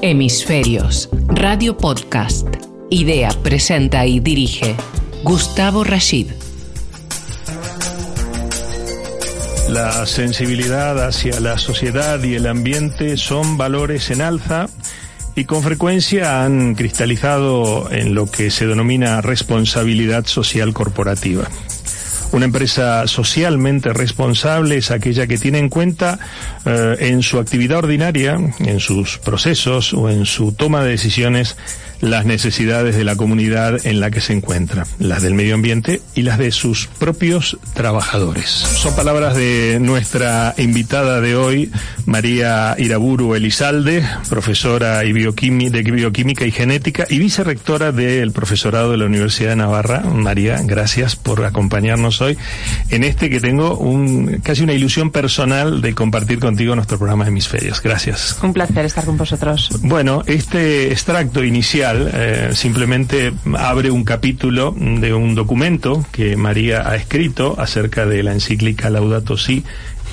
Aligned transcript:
Hemisferios, 0.00 1.08
Radio 1.26 1.76
Podcast. 1.76 2.46
Idea, 2.88 3.30
presenta 3.42 4.06
y 4.06 4.20
dirige 4.20 4.76
Gustavo 5.24 5.82
Rashid. 5.82 6.28
La 9.68 10.06
sensibilidad 10.06 11.04
hacia 11.04 11.40
la 11.40 11.58
sociedad 11.58 12.22
y 12.22 12.36
el 12.36 12.46
ambiente 12.46 13.16
son 13.16 13.58
valores 13.58 14.10
en 14.10 14.20
alza 14.20 14.68
y 15.34 15.46
con 15.46 15.64
frecuencia 15.64 16.44
han 16.44 16.76
cristalizado 16.76 17.90
en 17.90 18.14
lo 18.14 18.30
que 18.30 18.50
se 18.50 18.68
denomina 18.68 19.20
responsabilidad 19.20 20.26
social 20.26 20.72
corporativa. 20.72 21.48
Una 22.30 22.44
empresa 22.44 23.06
socialmente 23.06 23.92
responsable 23.92 24.76
es 24.76 24.90
aquella 24.90 25.26
que 25.26 25.38
tiene 25.38 25.58
en 25.58 25.68
cuenta 25.70 26.18
eh, 26.66 26.96
en 27.00 27.22
su 27.22 27.38
actividad 27.38 27.78
ordinaria, 27.78 28.36
en 28.58 28.80
sus 28.80 29.18
procesos 29.18 29.94
o 29.94 30.10
en 30.10 30.26
su 30.26 30.52
toma 30.52 30.84
de 30.84 30.90
decisiones 30.90 31.56
las 32.00 32.24
necesidades 32.24 32.96
de 32.96 33.04
la 33.04 33.16
comunidad 33.16 33.84
en 33.86 34.00
la 34.00 34.10
que 34.10 34.20
se 34.20 34.32
encuentra, 34.32 34.86
las 34.98 35.22
del 35.22 35.34
medio 35.34 35.54
ambiente 35.54 36.00
y 36.14 36.22
las 36.22 36.38
de 36.38 36.52
sus 36.52 36.86
propios 36.86 37.58
trabajadores. 37.74 38.48
Son 38.48 38.94
palabras 38.94 39.36
de 39.36 39.78
nuestra 39.80 40.54
invitada 40.58 41.20
de 41.20 41.36
hoy, 41.36 41.70
María 42.06 42.74
Iraburu 42.78 43.34
Elizalde, 43.34 44.04
profesora 44.28 45.00
de 45.00 45.12
bioquímica 45.12 46.46
y 46.46 46.50
genética 46.50 47.06
y 47.08 47.18
vicerrectora 47.18 47.92
del 47.92 48.32
profesorado 48.32 48.92
de 48.92 48.98
la 48.98 49.06
Universidad 49.06 49.50
de 49.50 49.56
Navarra. 49.56 50.00
María, 50.00 50.60
gracias 50.62 51.16
por 51.16 51.44
acompañarnos 51.44 52.20
hoy 52.20 52.36
en 52.90 53.04
este 53.04 53.30
que 53.30 53.40
tengo 53.40 53.76
un, 53.76 54.40
casi 54.42 54.62
una 54.62 54.72
ilusión 54.72 55.10
personal 55.10 55.80
de 55.80 55.94
compartir 55.94 56.38
contigo 56.38 56.74
nuestro 56.74 56.98
programa 56.98 57.24
de 57.24 57.30
Hemisferios. 57.30 57.82
Gracias. 57.82 58.38
Un 58.42 58.52
placer 58.52 58.84
estar 58.84 59.04
con 59.04 59.16
vosotros. 59.16 59.70
Bueno, 59.82 60.22
este 60.26 60.92
extracto 60.92 61.42
inicial 61.42 61.87
eh, 61.96 62.50
simplemente 62.54 63.32
abre 63.56 63.90
un 63.90 64.04
capítulo 64.04 64.74
de 64.76 65.14
un 65.14 65.34
documento 65.34 66.04
que 66.12 66.36
María 66.36 66.88
ha 66.88 66.96
escrito 66.96 67.56
acerca 67.58 68.06
de 68.06 68.22
la 68.22 68.32
encíclica 68.32 68.90
Laudato 68.90 69.36
Si 69.36 69.64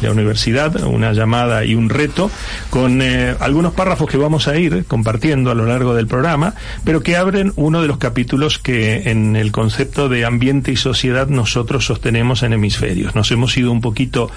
la 0.02 0.12
universidad, 0.12 0.84
una 0.84 1.14
llamada 1.14 1.66
y 1.66 1.76
un 1.76 1.90
reto, 1.90 2.30
con 2.70 3.02
eh, 3.02 3.36
algunos 3.40 3.74
párrafos 3.74 4.10
que 4.10 4.18
vamos 4.18 4.48
a 4.48 4.58
ir 4.58 4.86
compartiendo 4.86 5.52
a 5.52 5.56
lo 5.56 5.66
largo 5.66 5.94
del 5.94 6.08
programa, 6.08 6.54
pero 6.84 7.02
que 7.02 7.18
abren 7.18 7.54
uno 7.56 7.82
de 7.82 7.88
los 7.88 7.98
capítulos 7.98 8.60
que 8.60 9.10
en 9.10 9.36
el 9.36 9.52
concepto 9.52 10.10
de 10.10 10.26
ambiente 10.26 10.72
y 10.72 10.76
sociedad 10.76 11.28
nosotros 11.28 11.86
sostenemos 11.86 12.44
en 12.44 12.54
hemisferios. 12.54 13.16
Nos 13.16 13.32
hemos 13.32 13.56
ido 13.58 13.72
un 13.72 13.82
poquito 13.82 14.30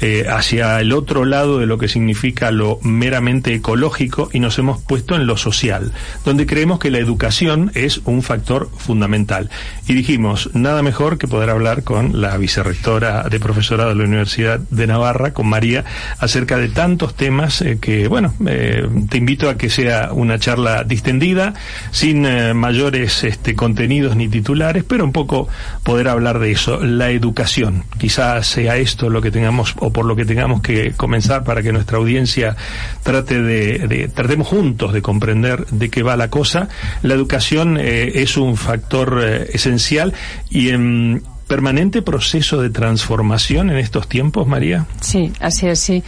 eh, 0.00 0.26
hacia 0.28 0.80
el 0.80 0.92
otro 0.92 1.24
lado 1.24 1.58
de 1.58 1.66
lo 1.66 1.78
que 1.78 1.88
significa 1.88 2.50
lo 2.50 2.78
meramente 2.82 3.54
ecológico 3.54 4.30
y 4.32 4.40
nos 4.40 4.58
hemos 4.58 4.80
puesto 4.80 5.14
en 5.14 5.26
lo 5.26 5.36
social, 5.36 5.92
donde 6.24 6.46
creemos 6.46 6.78
que 6.78 6.90
la 6.90 6.98
educación 6.98 7.70
es 7.74 8.00
un 8.04 8.22
factor 8.22 8.70
fundamental. 8.76 9.50
Y 9.86 9.94
dijimos, 9.94 10.50
nada 10.54 10.82
mejor 10.82 11.18
que 11.18 11.28
poder 11.28 11.50
hablar 11.50 11.84
con 11.84 12.20
la 12.20 12.36
vicerrectora 12.36 13.24
de 13.28 13.40
profesorado 13.40 13.90
de 13.90 13.96
la 13.96 14.04
Universidad 14.04 14.60
de 14.70 14.86
Navarra, 14.86 14.99
Barra 15.00 15.32
con 15.32 15.48
María 15.48 15.84
acerca 16.18 16.58
de 16.58 16.68
tantos 16.68 17.14
temas 17.14 17.60
eh, 17.62 17.78
que, 17.80 18.08
bueno, 18.08 18.34
eh, 18.46 18.88
te 19.08 19.18
invito 19.18 19.48
a 19.48 19.56
que 19.56 19.68
sea 19.68 20.10
una 20.12 20.38
charla 20.38 20.84
distendida, 20.84 21.54
sin 21.90 22.24
eh, 22.26 22.54
mayores 22.54 23.24
este, 23.24 23.54
contenidos 23.54 24.16
ni 24.16 24.28
titulares, 24.28 24.84
pero 24.84 25.04
un 25.04 25.12
poco 25.12 25.48
poder 25.82 26.08
hablar 26.08 26.38
de 26.38 26.52
eso, 26.52 26.84
la 26.84 27.10
educación. 27.10 27.84
Quizás 27.98 28.46
sea 28.46 28.76
esto 28.76 29.10
lo 29.10 29.20
que 29.22 29.30
tengamos 29.30 29.74
o 29.78 29.92
por 29.92 30.04
lo 30.04 30.16
que 30.16 30.24
tengamos 30.24 30.62
que 30.62 30.92
comenzar 30.92 31.44
para 31.44 31.62
que 31.62 31.72
nuestra 31.72 31.98
audiencia 31.98 32.56
trate 33.02 33.42
de, 33.42 34.10
tratemos 34.14 34.46
juntos 34.46 34.92
de 34.92 35.02
comprender 35.02 35.66
de 35.66 35.90
qué 35.90 36.02
va 36.02 36.16
la 36.16 36.30
cosa. 36.30 36.68
La 37.02 37.14
educación 37.14 37.78
es 37.78 38.36
un 38.36 38.56
factor 38.56 39.22
esencial 39.52 40.14
y 40.50 40.70
en 40.70 41.22
permanente 41.50 42.00
proceso 42.00 42.62
de 42.62 42.70
transformación 42.70 43.70
en 43.70 43.78
estos 43.78 44.08
tiempos, 44.08 44.46
María? 44.46 44.86
Sí, 45.00 45.32
así 45.40 45.66
es, 45.66 45.80
sí. 45.80 46.00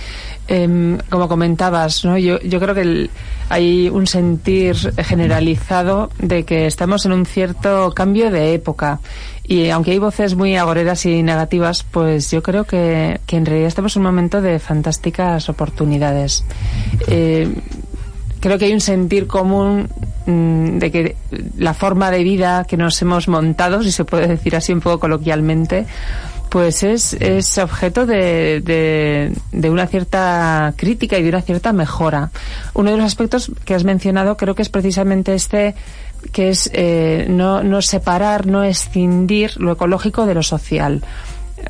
Em, 0.46 0.98
como 1.10 1.26
comentabas, 1.26 2.04
¿no? 2.04 2.16
yo, 2.16 2.38
yo 2.42 2.60
creo 2.60 2.76
que 2.76 3.10
hay 3.48 3.88
un 3.88 4.06
sentir 4.06 4.76
generalizado 5.02 6.10
de 6.20 6.44
que 6.44 6.66
estamos 6.66 7.06
en 7.06 7.12
un 7.12 7.26
cierto 7.26 7.90
cambio 7.90 8.30
de 8.30 8.54
época. 8.54 9.00
Y 9.44 9.70
aunque 9.70 9.90
hay 9.90 9.98
voces 9.98 10.36
muy 10.36 10.54
agoreras 10.54 11.04
y 11.06 11.24
negativas, 11.24 11.82
pues 11.82 12.30
yo 12.30 12.40
creo 12.40 12.62
que, 12.62 13.20
que 13.26 13.36
en 13.36 13.44
realidad 13.44 13.66
estamos 13.66 13.96
en 13.96 14.02
un 14.02 14.06
momento 14.06 14.40
de 14.40 14.60
fantásticas 14.60 15.48
oportunidades. 15.48 16.44
Eh, 17.08 17.52
creo 18.42 18.58
que 18.58 18.66
hay 18.66 18.72
un 18.72 18.80
sentir 18.80 19.26
común 19.28 19.88
mm, 20.26 20.78
de 20.78 20.90
que 20.90 21.16
la 21.56 21.74
forma 21.74 22.10
de 22.10 22.24
vida 22.24 22.64
que 22.64 22.76
nos 22.76 23.00
hemos 23.00 23.28
montado, 23.28 23.82
si 23.82 23.92
se 23.92 24.04
puede 24.04 24.26
decir 24.26 24.56
así 24.56 24.72
un 24.72 24.80
poco 24.80 24.98
coloquialmente, 24.98 25.86
pues 26.50 26.82
es, 26.82 27.14
es 27.14 27.56
objeto 27.56 28.04
de, 28.04 28.60
de, 29.52 29.70
una 29.70 29.86
cierta 29.86 30.74
crítica 30.76 31.16
y 31.16 31.22
de 31.22 31.28
una 31.30 31.40
cierta 31.40 31.72
mejora. 31.72 32.30
Uno 32.74 32.90
de 32.90 32.96
los 32.98 33.06
aspectos 33.06 33.50
que 33.64 33.74
has 33.74 33.84
mencionado 33.84 34.36
creo 34.36 34.54
que 34.54 34.62
es 34.62 34.68
precisamente 34.68 35.34
este 35.34 35.74
que 36.32 36.50
es 36.50 36.70
eh, 36.72 37.26
no, 37.28 37.62
no 37.62 37.80
separar, 37.80 38.46
no 38.46 38.64
escindir 38.64 39.58
lo 39.60 39.72
ecológico 39.72 40.26
de 40.26 40.34
lo 40.34 40.42
social. 40.42 41.02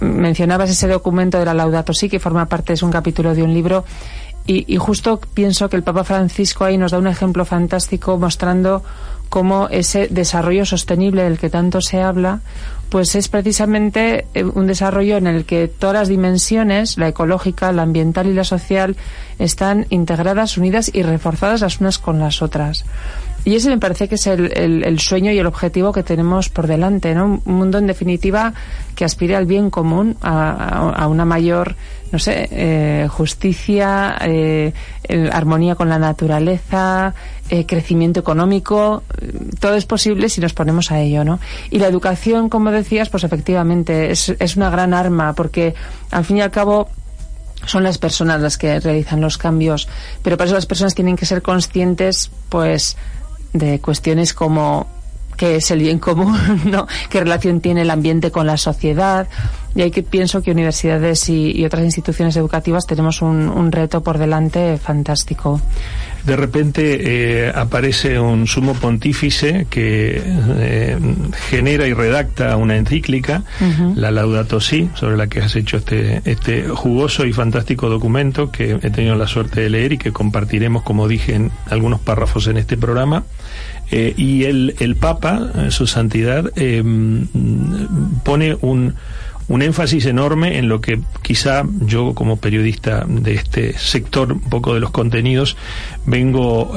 Mencionabas 0.01 0.71
ese 0.71 0.89
documento 0.89 1.39
de 1.39 1.45
la 1.45 1.55
Laudato 1.55 1.93
Si, 1.93 2.09
que 2.09 2.19
forma 2.19 2.47
parte, 2.47 2.73
es 2.73 2.83
un 2.83 2.91
capítulo 2.91 3.35
de 3.35 3.43
un 3.43 3.55
libro 3.55 3.85
y, 4.47 4.77
justo 4.77 5.21
pienso 5.35 5.69
que 5.69 5.77
el 5.77 5.83
Papa 5.83 6.05
Francisco 6.05 6.65
ahí 6.65 6.77
nos 6.77 6.91
da 6.91 6.99
un 6.99 7.07
ejemplo 7.07 7.45
fantástico 7.45 8.19
mostrando 8.19 8.83
cómo 9.29 9.69
ese 9.71 10.09
desarrollo 10.09 10.67
sostenible 10.67 11.23
del 11.23 11.39
que 11.39 11.49
tanto 11.49 11.81
se 11.81 12.03
habla, 12.03 12.41
pues 12.91 13.15
es 13.15 13.29
precisamente 13.29 14.27
eh, 14.35 14.45
un 14.45 14.67
desarrollo 14.67 15.17
en 15.17 15.27
el 15.27 15.47
que 15.47 15.69
todas 15.69 15.95
las 15.95 16.09
dimensiones, 16.09 16.99
la 16.99 17.09
ecológica, 17.09 17.73
la 17.73 17.83
ambiental 17.83 18.27
y 18.27 18.35
la 18.35 18.45
social, 18.45 18.97
están 19.39 19.87
integradas, 19.89 20.59
unidas 20.59 20.91
y 20.93 21.03
reforzadas 21.03 21.63
las 21.63 21.81
unas 21.81 21.99
con 21.99 22.19
las 22.19 22.43
otras. 22.43 22.85
Y 23.45 23.57
ese 23.57 23.71
me 23.71 23.79
parece 23.79 24.09
que 24.09 24.15
es 24.15 24.27
el, 24.27 25.01
sueño 25.01 25.33
y 25.33 25.39
el 25.39 25.47
objetivo 25.47 25.93
que 25.93 26.05
tenemos 26.05 26.49
por 26.49 26.67
delante, 26.67 27.15
¿no? 27.15 27.41
Un 27.45 27.55
mundo, 27.55 27.79
en 27.79 27.89
definitiva, 27.89 28.55
que 28.95 29.05
aspire 29.05 29.35
al 29.35 29.47
bien 29.47 29.69
común, 29.69 30.17
a, 30.21 31.07
una 31.09 31.25
mayor, 31.25 31.75
no 32.13 32.19
sé, 32.19 32.49
eh, 32.53 33.09
justicia, 33.11 34.17
eh, 34.21 34.73
armonía 35.33 35.75
con 35.75 35.89
la 35.89 35.99
naturaleza, 35.99 37.15
eh, 37.49 37.65
crecimiento 37.65 38.21
económico. 38.21 39.03
Todo 39.59 39.75
es 39.75 39.87
posible 39.87 40.29
si 40.29 40.43
nos 40.43 40.53
ponemos 40.53 40.93
a 40.93 41.01
ello, 41.01 41.25
¿no? 41.25 41.41
Y 41.71 41.79
la 41.79 41.87
educación, 41.87 42.51
como 42.51 42.71
decías, 42.71 43.09
pues 43.09 43.25
efectivamente 43.25 44.11
es, 44.11 44.29
es 44.29 44.57
una 44.57 44.69
gran 44.69 44.93
arma, 44.93 45.33
porque 45.33 45.75
al 46.11 46.25
fin 46.27 46.37
y 46.37 46.43
al 46.43 46.51
cabo 46.51 46.91
son 47.65 47.83
las 47.83 47.97
personas 47.97 48.43
las 48.43 48.59
que 48.59 48.79
realizan 48.79 49.21
los 49.23 49.39
cambios, 49.39 49.89
pero 50.23 50.37
para 50.37 50.47
eso 50.47 50.55
las 50.55 50.67
personas 50.67 50.95
tienen 50.95 51.17
que 51.17 51.25
ser 51.25 51.41
conscientes, 51.41 52.31
pues, 52.51 52.97
de 53.55 53.81
cuestiones 53.81 54.35
como 54.35 54.87
qué 55.43 55.57
es 55.57 55.73
el 55.73 55.81
bien 55.81 55.99
común, 55.99 56.39
¿no? 56.67 56.87
qué 57.11 57.19
relación 57.19 57.61
tiene 57.61 57.83
el 57.83 57.91
ambiente 57.91 58.31
con 58.31 58.47
la 58.47 58.57
sociedad. 58.57 59.27
Y 59.75 59.83
ahí 59.83 59.91
que 59.91 60.05
pienso 60.05 60.41
que 60.41 60.53
universidades 60.53 61.29
y, 61.29 61.65
otras 61.65 61.83
instituciones 61.83 62.37
educativas 62.37 62.87
tenemos 62.87 63.23
un, 63.23 63.73
reto 63.73 64.05
por 64.05 64.19
delante 64.19 64.77
fantástico. 64.77 65.61
De 66.25 66.37
repente 66.37 67.47
eh, 67.47 67.53
aparece 67.53 68.21
un 68.21 68.47
sumo 68.47 68.75
pontífice 68.75 69.67
que 69.69 70.23
eh, 70.25 70.99
genera 71.49 71.89
y 71.89 71.93
redacta 71.93 72.57
una 72.57 72.77
encíclica, 72.77 73.43
la 73.97 74.13
Laudato 74.13 74.61
Si, 74.61 74.91
sobre 74.95 75.17
la 75.17 75.27
que 75.27 75.41
has 75.41 75.57
hecho 75.57 75.79
este, 75.79 76.23
este 76.25 76.69
jugoso 76.69 77.25
y 77.25 77.33
fantástico 77.33 77.89
documento 77.89 78.53
que 78.53 78.79
he 78.81 78.91
tenido 78.91 79.17
la 79.17 79.27
suerte 79.27 79.63
de 79.63 79.71
leer 79.71 79.95
y 79.95 79.99
que 79.99 80.13
compartiremos, 80.13 80.83
como 80.85 81.09
dije, 81.09 81.35
en 81.35 81.51
algunos 81.69 81.99
párrafos 81.99 82.47
en 82.47 82.59
este 82.59 82.77
programa. 82.77 83.25
Eh, 83.95 84.15
y 84.17 84.45
el, 84.45 84.75
el 84.81 84.97
Papa, 84.97 85.51
eh, 85.55 85.71
su 85.71 85.87
santidad, 85.87 86.51
eh, 86.57 86.83
pone 88.25 88.57
un, 88.63 88.95
un 89.49 89.63
énfasis 89.63 90.07
enorme 90.07 90.57
en 90.57 90.71
lo 90.71 90.81
que 90.81 90.99
quizá 91.21 91.63
yo 91.81 92.15
como 92.15 92.39
periodista 92.39 93.05
de 93.07 93.35
este 93.35 93.75
sector, 93.75 94.33
un 94.33 94.41
poco 94.41 94.73
de 94.73 94.81
los 94.81 94.93
contenidos, 94.93 95.59
vengo 96.07 96.75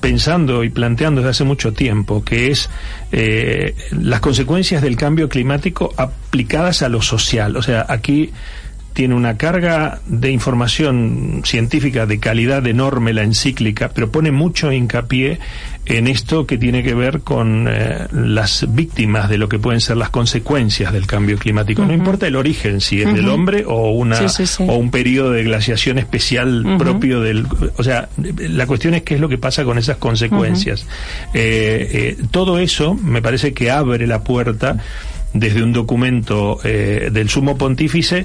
pensando 0.00 0.62
y 0.62 0.70
planteando 0.70 1.22
desde 1.22 1.30
hace 1.30 1.44
mucho 1.44 1.72
tiempo, 1.72 2.22
que 2.22 2.52
es 2.52 2.70
las 3.90 4.20
consecuencias 4.20 4.80
del 4.80 4.96
cambio 4.96 5.28
climático 5.28 5.92
aplicadas 5.96 6.82
a 6.82 6.88
lo 6.88 7.02
social. 7.02 7.56
O 7.56 7.62
sea, 7.62 7.84
aquí 7.88 8.30
tiene 8.98 9.14
una 9.14 9.36
carga 9.36 10.00
de 10.06 10.32
información 10.32 11.42
científica 11.44 12.04
de 12.04 12.18
calidad 12.18 12.66
enorme 12.66 13.12
la 13.12 13.22
encíclica, 13.22 13.92
pero 13.94 14.10
pone 14.10 14.32
mucho 14.32 14.72
hincapié 14.72 15.38
en 15.86 16.08
esto 16.08 16.48
que 16.48 16.58
tiene 16.58 16.82
que 16.82 16.94
ver 16.94 17.20
con 17.20 17.68
eh, 17.70 18.08
las 18.10 18.66
víctimas 18.74 19.28
de 19.28 19.38
lo 19.38 19.48
que 19.48 19.60
pueden 19.60 19.80
ser 19.80 19.98
las 19.98 20.10
consecuencias 20.10 20.92
del 20.92 21.06
cambio 21.06 21.38
climático. 21.38 21.84
No 21.84 21.92
importa 21.92 22.26
el 22.26 22.34
origen, 22.34 22.80
si 22.80 23.00
es 23.00 23.14
del 23.14 23.28
hombre 23.28 23.62
o 23.68 23.92
una 23.92 24.18
o 24.66 24.74
un 24.74 24.90
periodo 24.90 25.30
de 25.30 25.44
glaciación 25.44 25.98
especial 25.98 26.66
propio 26.76 27.20
del, 27.20 27.46
o 27.76 27.84
sea, 27.84 28.08
la 28.16 28.66
cuestión 28.66 28.94
es 28.94 29.02
qué 29.02 29.14
es 29.14 29.20
lo 29.20 29.28
que 29.28 29.38
pasa 29.38 29.62
con 29.62 29.78
esas 29.78 29.98
consecuencias. 29.98 30.88
Eh, 31.34 32.16
eh, 32.18 32.24
todo 32.32 32.58
eso 32.58 32.96
me 32.96 33.22
parece 33.22 33.54
que 33.54 33.70
abre 33.70 34.08
la 34.08 34.24
puerta 34.24 34.76
desde 35.34 35.62
un 35.62 35.72
documento 35.72 36.58
del 36.64 37.28
sumo 37.28 37.58
pontífice 37.58 38.24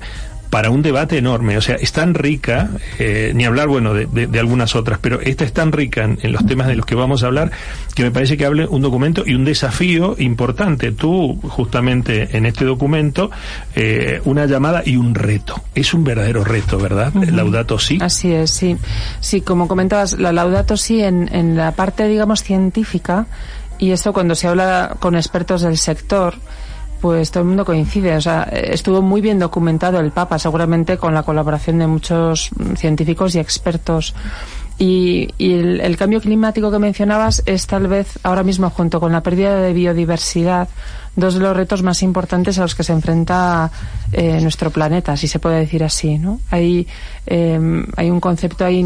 para 0.53 0.69
un 0.69 0.83
debate 0.83 1.17
enorme. 1.17 1.57
O 1.57 1.61
sea, 1.61 1.77
es 1.77 1.91
tan 1.94 2.13
rica, 2.13 2.69
eh, 3.00 3.31
ni 3.33 3.44
hablar, 3.44 3.67
bueno, 3.69 3.95
de, 3.95 4.39
algunas 4.39 4.75
otras, 4.75 5.00
pero 5.01 5.19
esta 5.19 5.45
es 5.45 5.51
tan 5.51 5.71
rica 5.71 6.03
en, 6.03 6.31
los 6.31 6.45
temas 6.45 6.67
de 6.67 6.75
los 6.75 6.85
que 6.85 6.94
vamos 6.94 7.23
a 7.23 7.25
hablar 7.25 7.50
que 7.95 8.03
me 8.03 8.11
parece 8.11 8.38
que 8.38 8.45
hable 8.45 8.67
un 8.67 8.83
documento 8.83 9.23
y 9.25 9.33
un 9.33 9.45
desafío 9.45 10.15
importante. 10.19 10.91
Tú, 10.91 11.39
justamente 11.41 12.38
en 12.38 12.45
este 12.45 12.65
documento, 12.65 13.31
eh, 13.75 14.21
una 14.25 14.45
llamada 14.45 14.83
y 14.85 14.95
un 14.95 15.15
reto. 15.15 15.59
Es 15.73 15.91
un 15.95 16.03
verdadero 16.03 16.44
reto, 16.44 16.77
¿verdad? 16.77 17.11
Laudato 17.15 17.79
sí. 17.79 17.97
Así 18.00 18.31
es, 18.31 18.51
sí. 18.51 18.77
Sí, 19.21 19.41
como 19.41 19.67
comentabas, 19.67 20.19
la 20.19 20.31
Laudato 20.31 20.77
sí 20.77 21.01
en, 21.01 21.33
en 21.33 21.57
la 21.57 21.71
parte, 21.71 22.07
digamos, 22.07 22.44
científica, 22.44 23.25
y 23.79 23.89
esto 23.89 24.13
cuando 24.13 24.35
se 24.35 24.47
habla 24.47 24.97
con 25.00 25.15
expertos 25.15 25.63
del 25.63 25.79
sector, 25.79 26.35
pues 27.03 27.31
todo 27.31 27.41
el 27.41 27.50
mundo 27.50 27.65
coincide. 27.65 28.15
O 28.15 28.21
sea, 28.21 28.44
estuvo 28.44 29.01
muy 29.01 29.19
bien 29.19 29.38
documentado 29.38 30.00
el 30.00 30.11
Papa, 30.11 30.39
seguramente 30.39 30.97
con 30.97 31.13
la 31.13 31.23
colaboración 31.23 31.79
de 31.79 31.85
muchos 31.85 32.50
científicos 32.77 33.35
y 33.35 33.39
expertos. 33.39 34.15
Y, 34.79 35.27
el, 35.38 35.97
cambio 35.97 36.21
climático 36.21 36.71
que 36.71 36.79
mencionabas 36.79 37.44
es 37.45 37.67
tal 37.67 37.88
vez 37.88 38.17
ahora 38.23 38.44
mismo, 38.44 38.69
junto 38.69 39.01
con 39.01 39.11
la 39.11 39.21
pérdida 39.21 39.59
de 39.59 39.73
biodiversidad, 39.73 40.69
dos 41.15 41.36
de 41.36 41.39
los 41.39 41.56
retos 41.56 41.83
más 41.83 42.01
importantes 42.04 42.57
a 42.57 42.62
los 42.62 42.75
que 42.75 42.83
se 42.83 42.92
enfrenta 42.92 43.71
eh, 44.12 44.39
nuestro 44.42 44.71
planeta, 44.71 45.15
si 45.15 45.27
se 45.27 45.39
puede 45.39 45.60
decir 45.60 45.83
así. 45.83 46.18
¿no? 46.18 46.39
Hay, 46.50 46.88
em, 47.25 47.86
hay 47.95 48.10
un 48.10 48.19
concepto 48.19 48.65
ahí 48.65 48.77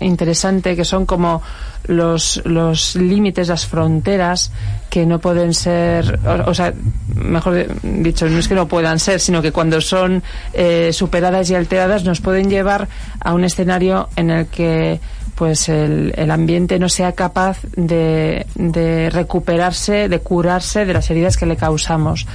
interesante 0.00 0.74
que 0.74 0.84
son 0.84 1.06
como 1.06 1.42
los, 1.84 2.42
los 2.44 2.96
límites, 2.96 3.48
las 3.48 3.66
fronteras 3.66 4.50
que 4.90 5.06
no 5.06 5.18
pueden 5.18 5.54
ser, 5.54 6.18
o, 6.46 6.54
sea, 6.54 6.72
mejor 7.14 7.66
dicho, 7.82 8.28
no 8.28 8.38
es 8.38 8.48
que 8.48 8.54
no 8.54 8.66
puedan 8.68 8.98
ser, 8.98 9.20
sino 9.20 9.42
que 9.42 9.52
cuando 9.52 9.80
son 9.80 10.22
eh, 10.52 10.90
superadas 10.92 11.50
y 11.50 11.54
alteradas 11.54 12.04
nos 12.04 12.20
pueden 12.20 12.48
llevar 12.50 12.88
a 13.20 13.34
un 13.34 13.44
escenario 13.44 14.08
en 14.16 14.30
el 14.30 14.46
que 14.46 15.00
pues 15.38 15.68
el, 15.68 16.12
el 16.16 16.32
ambiente 16.32 16.80
no 16.80 16.88
sea 16.88 17.12
capaz 17.12 17.60
de, 17.76 18.44
de, 18.56 19.08
recuperarse, 19.08 20.08
de 20.08 20.18
curarse 20.18 20.84
de 20.84 20.92
las 20.92 21.08
heridas 21.10 21.36
que 21.36 21.46
le 21.46 21.56
causamos. 21.56 22.26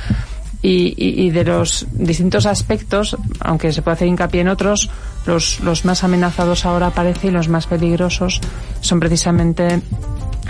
Y, 0.62 0.94
y, 0.96 1.30
de 1.32 1.44
los 1.44 1.86
distintos 1.92 2.46
aspectos, 2.46 3.18
aunque 3.42 3.74
se 3.74 3.82
puede 3.82 3.96
hacer 3.96 4.08
hincapié 4.08 4.40
en 4.40 4.48
otros, 4.48 4.90
los, 5.26 5.60
los 5.60 5.84
más 5.84 6.06
amenazados 6.06 6.66
ahora 6.66 6.92
parece 6.92 7.28
y 7.28 7.32
los 7.32 7.50
más 7.50 7.68
peligrosos 7.68 8.40
son 8.80 9.02
precisamente 9.02 9.82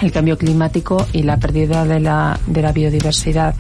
el 0.04 0.12
cambio 0.12 0.38
climático 0.38 1.08
y 1.14 1.24
la 1.24 1.38
pérdida 1.38 1.84
de 1.86 2.00
la, 2.00 2.40
de 2.46 2.62
la 2.62 2.72
biodiversidad. 2.72 3.56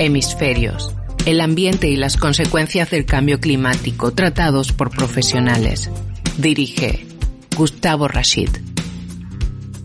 Hemisferios. 0.00 0.92
El 1.26 1.40
ambiente 1.40 1.86
y 1.86 1.94
las 1.94 2.16
consecuencias 2.16 2.90
del 2.90 3.04
cambio 3.04 3.38
climático 3.38 4.10
tratados 4.10 4.72
por 4.72 4.90
profesionales. 4.90 5.92
Dirige 6.38 7.07
Gustavo 7.58 8.06
Rashid. 8.06 8.50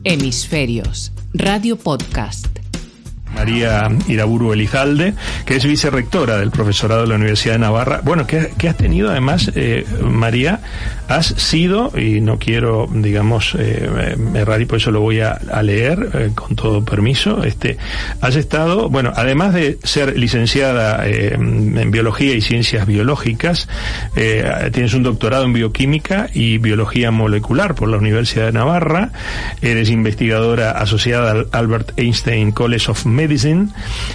Hemisferios, 0.04 1.12
Radio 1.34 1.76
Podcast. 1.76 2.63
María 3.36 3.90
Iraburu 4.08 4.54
Elizalde, 4.54 5.14
que 5.46 5.56
es 5.56 5.66
vicerrectora 5.66 6.38
del 6.38 6.52
profesorado 6.52 7.02
de 7.02 7.08
la 7.08 7.16
Universidad 7.16 7.54
de 7.54 7.60
Navarra. 7.60 8.02
Bueno, 8.04 8.28
que, 8.28 8.52
has 8.68 8.78
tenido 8.78 9.10
además, 9.10 9.52
eh, 9.56 9.86
María, 10.02 10.60
has 11.08 11.28
sido, 11.28 11.92
y 12.00 12.22
no 12.22 12.40
quiero, 12.40 12.88
digamos, 12.92 13.56
eh, 13.58 14.16
errar 14.36 14.62
y 14.62 14.66
por 14.66 14.78
eso 14.78 14.92
lo 14.92 15.02
voy 15.02 15.20
a, 15.20 15.40
leer 15.64 16.10
eh, 16.14 16.32
con 16.34 16.56
todo 16.56 16.84
permiso, 16.84 17.44
este, 17.44 17.78
has 18.22 18.36
estado, 18.36 18.90
bueno, 18.90 19.14
además 19.16 19.54
de 19.54 19.78
ser 19.84 20.18
licenciada 20.18 21.08
eh, 21.08 21.34
en 21.34 21.92
Biología 21.92 22.34
y 22.34 22.42
Ciencias 22.42 22.86
Biológicas, 22.86 23.68
tienes 24.14 24.94
un 24.94 25.04
doctorado 25.04 25.46
en 25.46 25.54
Bioquímica 25.54 26.30
y 26.34 26.58
Biología 26.58 27.12
Molecular 27.12 27.76
por 27.76 27.90
la 27.90 27.98
Universidad 27.98 28.48
de 28.48 28.52
Navarra, 28.54 29.12
eres 29.62 29.90
investigadora 29.90 30.72
asociada 30.72 31.32
al 31.32 31.48
Albert 31.52 31.94
Einstein 31.98 32.52
College 32.52 32.92
of 32.92 33.06
Medicine, 33.06 33.23
Medicine, 33.24 33.68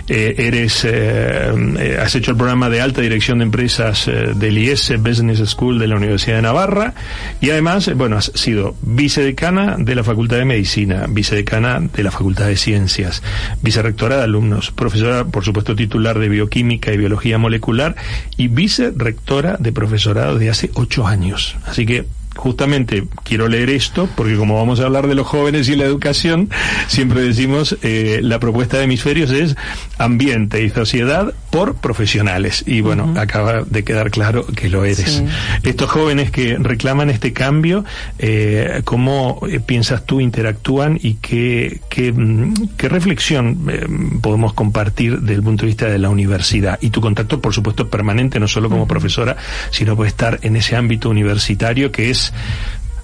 eh, 0.07 0.35
eres, 0.37 0.85
eh, 0.85 1.51
eh, 1.79 1.99
has 1.99 2.15
hecho 2.15 2.33
el 2.33 2.37
programa 2.37 2.69
de 2.69 2.83
alta 2.83 3.01
dirección 3.01 3.39
de 3.39 3.45
empresas 3.45 4.05
del 4.07 4.59
IES 4.59 5.01
Business 5.01 5.39
School 5.49 5.79
de 5.79 5.89
la 5.89 5.97
Universidad 5.97 6.37
de 6.37 6.43
Navarra 6.43 6.93
y 7.41 7.49
además, 7.49 7.91
bueno, 7.97 8.19
has 8.19 8.31
sido 8.35 8.75
vicedecana 8.83 9.77
de 9.79 9.95
la 9.95 10.05
Facultad 10.05 10.37
de 10.37 10.45
Medicina, 10.45 11.07
vicedecana 11.09 11.81
de 11.81 12.03
la 12.03 12.11
Facultad 12.11 12.49
de 12.49 12.57
Ciencias, 12.57 13.23
vicerrectora 13.63 14.19
de 14.19 14.25
alumnos, 14.25 14.73
profesora, 14.73 15.25
por 15.25 15.43
supuesto, 15.43 15.75
titular 15.75 16.19
de 16.19 16.29
Bioquímica 16.29 16.93
y 16.93 16.99
Biología 16.99 17.39
Molecular 17.39 17.97
y 18.37 18.49
vicerrectora 18.49 19.57
de 19.59 19.73
profesorado 19.73 20.39
de 20.39 20.51
hace 20.51 20.71
ocho 20.75 21.07
años. 21.07 21.57
Así 21.65 21.87
que 21.87 22.05
justamente 22.39 23.05
quiero 23.25 23.49
leer 23.49 23.69
esto 23.69 24.09
porque 24.17 24.37
como 24.37 24.57
vamos 24.57 24.79
a 24.79 24.85
hablar 24.85 25.09
de 25.09 25.17
los 25.17 25.27
jóvenes 25.27 25.69
y 25.69 25.75
la 25.75 25.85
educación, 25.85 26.49
siempre 26.87 27.21
decimos 27.23 27.77
eh, 27.83 28.21
la 28.23 28.39
propuesta 28.39 28.79
de 28.79 28.85
hemisferios 28.85 29.31
es 29.31 29.57
ambiente 29.99 30.63
y 30.63 30.71
sociedad 30.71 31.35
por 31.51 31.77
profesionales. 31.77 32.63
Y 32.67 32.81
bueno, 32.81 33.15
acaba 33.17 33.63
de 33.65 33.85
quedar 33.85 34.11
claro 34.11 34.47
que 34.47 34.69
lo 34.69 34.85
eres. 34.85 35.23
Estos 35.63 35.91
jóvenes 35.91 36.31
que 36.31 36.57
reclaman 36.59 37.11
este 37.11 37.33
cambio, 37.33 37.85
eh, 38.19 38.83
¿cómo 38.85 39.41
eh, 39.49 39.61
piensas 39.61 40.05
tú 40.05 40.21
interactúan 40.21 40.99
y 41.03 41.15
qué, 41.15 41.81
qué, 41.89 42.13
mm, 42.13 42.55
reflexión 42.79 43.67
eh, 43.71 43.87
podemos 44.21 44.53
compartir 44.53 45.21
desde 45.21 45.35
el 45.35 45.43
punto 45.43 45.63
de 45.63 45.67
vista 45.69 45.87
de 45.87 45.99
la 45.99 46.11
universidad? 46.11 46.79
Y 46.81 46.91
tu 46.91 47.01
contacto, 47.01 47.41
por 47.41 47.55
supuesto, 47.55 47.89
permanente, 47.89 48.39
no 48.39 48.49
solo 48.49 48.69
como 48.69 48.87
profesora, 48.87 49.37
sino 49.71 49.97
puede 49.97 50.09
estar 50.09 50.39
en 50.43 50.57
ese 50.57 50.77
ámbito 50.77 51.09
universitario 51.09 51.91
que 51.91 52.11
es 52.11 52.33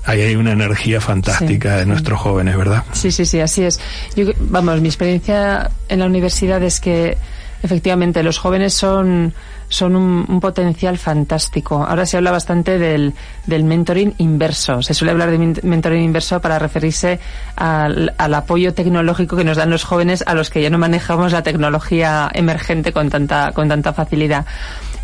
ahí 0.05 0.21
hay 0.21 0.37
una 0.37 0.53
energía 0.53 1.01
fantástica 1.01 1.77
de 1.77 1.87
nuestros 1.87 2.21
jóvenes, 2.21 2.57
¿verdad? 2.57 2.85
Sí, 2.93 3.11
sí, 3.11 3.25
sí, 3.25 3.41
así 3.41 3.63
es. 3.65 3.81
Yo, 4.15 4.27
vamos, 4.39 4.81
mi 4.81 4.89
experiencia 4.89 5.71
en 5.89 5.99
la 6.01 6.07
universidad 6.07 6.63
es 6.63 6.81
que 6.81 7.17
efectivamente 7.65 8.23
los 8.23 8.39
jóvenes 8.39 8.75
son 8.75 9.35
son 9.69 9.97
un, 9.97 10.41
potencial 10.41 10.99
fantástico. 10.99 11.85
Ahora 11.85 12.07
se 12.07 12.17
habla 12.17 12.31
bastante 12.31 12.79
del, 12.79 13.15
del, 13.47 13.65
mentoring 13.65 14.15
inverso. 14.19 14.83
Se 14.83 14.95
suele 14.95 15.13
hablar 15.13 15.31
de 15.31 15.39
mentoring 15.63 16.05
inverso 16.05 16.41
para 16.41 16.59
referirse 16.59 17.19
al, 17.57 18.15
al, 18.19 18.35
apoyo 18.35 18.75
tecnológico 18.75 19.37
que 19.37 19.45
nos 19.45 19.57
dan 19.57 19.71
los 19.71 19.85
jóvenes 19.85 20.23
a 20.27 20.35
los 20.35 20.51
que 20.51 20.63
ya 20.63 20.71
no 20.71 20.79
manejamos 20.79 21.33
la 21.33 21.43
tecnología 21.43 22.31
emergente 22.33 22.93
con 22.93 23.09
tanta, 23.11 23.53
con 23.53 23.69
tanta 23.69 23.93
facilidad. 23.93 24.47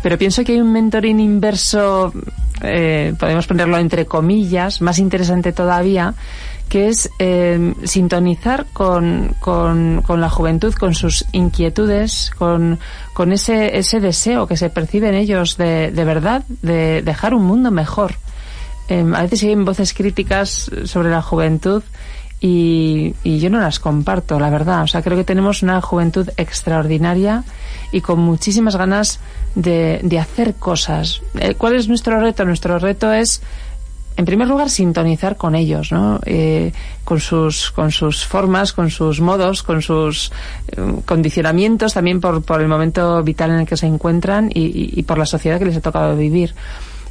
Pero 0.01 0.17
pienso 0.17 0.43
que 0.43 0.53
hay 0.53 0.61
un 0.61 0.71
mentoring 0.71 1.19
inverso, 1.19 2.13
eh, 2.61 3.13
podemos 3.19 3.45
ponerlo 3.47 3.77
entre 3.77 4.05
comillas, 4.05 4.81
más 4.81 4.99
interesante 4.99 5.51
todavía, 5.51 6.13
que 6.71 6.87
es 6.87 7.09
eh, 7.19 7.73
sintonizar 7.83 8.65
con, 8.71 9.35
con, 9.41 10.01
con, 10.03 10.21
la 10.21 10.29
juventud, 10.29 10.73
con 10.73 10.95
sus 10.95 11.25
inquietudes, 11.33 12.31
con, 12.37 12.79
con 13.11 13.33
ese, 13.33 13.77
ese 13.77 13.99
deseo 13.99 14.47
que 14.47 14.55
se 14.55 14.69
percibe 14.69 15.09
en 15.09 15.15
ellos 15.15 15.57
de, 15.57 15.91
de 15.91 16.05
verdad, 16.05 16.45
de 16.61 17.01
dejar 17.01 17.33
un 17.33 17.43
mundo 17.43 17.71
mejor. 17.71 18.15
Eh, 18.87 19.03
a 19.13 19.21
veces 19.23 19.43
hay 19.43 19.55
voces 19.55 19.93
críticas 19.93 20.71
sobre 20.85 21.09
la 21.09 21.21
juventud 21.21 21.83
y, 22.39 23.15
y, 23.21 23.39
yo 23.39 23.49
no 23.49 23.59
las 23.59 23.81
comparto, 23.81 24.39
la 24.39 24.49
verdad. 24.49 24.83
O 24.83 24.87
sea, 24.87 25.01
creo 25.01 25.17
que 25.17 25.25
tenemos 25.25 25.63
una 25.63 25.81
juventud 25.81 26.29
extraordinaria 26.37 27.43
y 27.91 27.99
con 27.99 28.21
muchísimas 28.21 28.77
ganas 28.77 29.19
de, 29.55 29.99
de 30.03 30.19
hacer 30.19 30.55
cosas. 30.55 31.21
Eh, 31.37 31.53
¿Cuál 31.55 31.75
es 31.75 31.89
nuestro 31.89 32.17
reto? 32.21 32.45
Nuestro 32.45 32.79
reto 32.79 33.11
es 33.11 33.41
en 34.21 34.25
primer 34.25 34.47
lugar, 34.47 34.69
sintonizar 34.69 35.35
con 35.35 35.55
ellos, 35.55 35.91
¿no? 35.91 36.19
Eh, 36.27 36.71
con, 37.03 37.19
sus, 37.19 37.71
con 37.71 37.89
sus 37.89 38.23
formas, 38.23 38.71
con 38.71 38.91
sus 38.91 39.19
modos, 39.19 39.63
con 39.63 39.81
sus 39.81 40.31
eh, 40.67 40.75
condicionamientos, 41.05 41.95
también 41.95 42.21
por, 42.21 42.61
el 42.61 42.67
momento 42.67 43.23
vital 43.23 43.49
en 43.49 43.61
el 43.61 43.65
que 43.65 43.77
se 43.77 43.87
encuentran 43.87 44.51
y, 44.53 45.01
por 45.03 45.17
la 45.17 45.25
sociedad 45.25 45.57
que 45.57 45.65
les 45.65 45.77
ha 45.77 45.81
tocado 45.81 46.15
vivir 46.15 46.53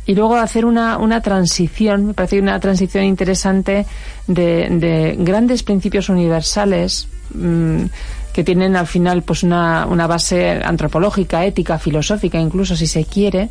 y 0.06 0.14
luego 0.14 0.36
hacer 0.36 0.64
una, 0.64 1.20
transición, 1.20 2.06
me 2.06 2.14
parece 2.14 2.38
una 2.38 2.60
transición 2.60 3.02
interesante 3.02 3.86
de, 4.28 4.68
de 4.70 5.16
grandes 5.18 5.64
principios 5.64 6.08
universales 6.08 7.08
mmm, 7.34 7.86
que 8.32 8.44
tienen 8.44 8.76
al 8.76 8.86
final 8.86 9.24
pues 9.24 9.42
una, 9.42 9.84
una 9.86 10.06
base 10.06 10.60
antropológica, 10.64 11.44
ética, 11.44 11.76
filosófica, 11.80 12.38
incluso 12.38 12.76
si 12.76 12.86
se 12.86 13.04
quiere, 13.04 13.48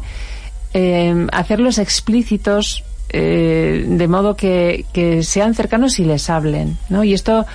eh, 0.73 1.27
hacerlos 1.33 1.77
explícitos 1.77 2.83
eh, 3.09 3.85
de 3.87 4.07
modo 4.07 4.35
que, 4.35 4.85
sean 5.23 5.53
cercanos 5.53 5.99
y 5.99 6.05
les 6.05 6.29
hablen, 6.29 6.77
¿no? 6.89 7.03
Y 7.03 7.13
esto 7.13 7.45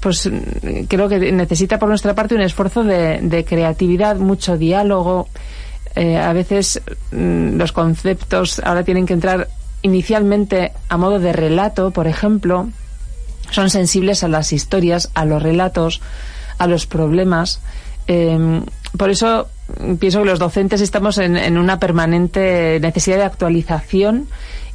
pues 0.00 0.28
creo 0.88 1.08
que 1.08 1.30
necesita 1.30 1.78
por 1.78 1.88
nuestra 1.88 2.14
parte 2.14 2.34
un 2.34 2.40
esfuerzo 2.40 2.82
de, 2.82 3.44
creatividad, 3.48 4.16
mucho 4.16 4.58
diálogo. 4.58 5.28
Eh, 5.94 6.16
a 6.16 6.32
veces 6.32 6.82
mm, 7.12 7.56
los 7.56 7.70
conceptos 7.72 8.60
ahora 8.64 8.82
tienen 8.82 9.06
que 9.06 9.12
entrar 9.12 9.48
inicialmente 9.82 10.72
a 10.88 10.96
modo 10.96 11.18
de 11.20 11.32
relato, 11.32 11.90
por 11.90 12.06
ejemplo, 12.06 12.68
son 13.50 13.70
sensibles 13.70 14.24
a 14.24 14.28
las 14.28 14.52
historias, 14.52 15.10
a 15.14 15.24
los 15.24 15.42
relatos, 15.42 16.00
a 16.58 16.66
los 16.66 16.86
problemas. 16.86 17.60
Em, 18.06 18.64
por 18.96 19.10
eso 19.10 19.48
pienso 19.98 20.20
que 20.20 20.26
los 20.26 20.38
docentes 20.38 20.80
estamos 20.80 21.18
en, 21.18 21.56
una 21.56 21.78
permanente 21.78 22.78
necesidad 22.80 23.18
de 23.18 23.24
actualización 23.24 24.26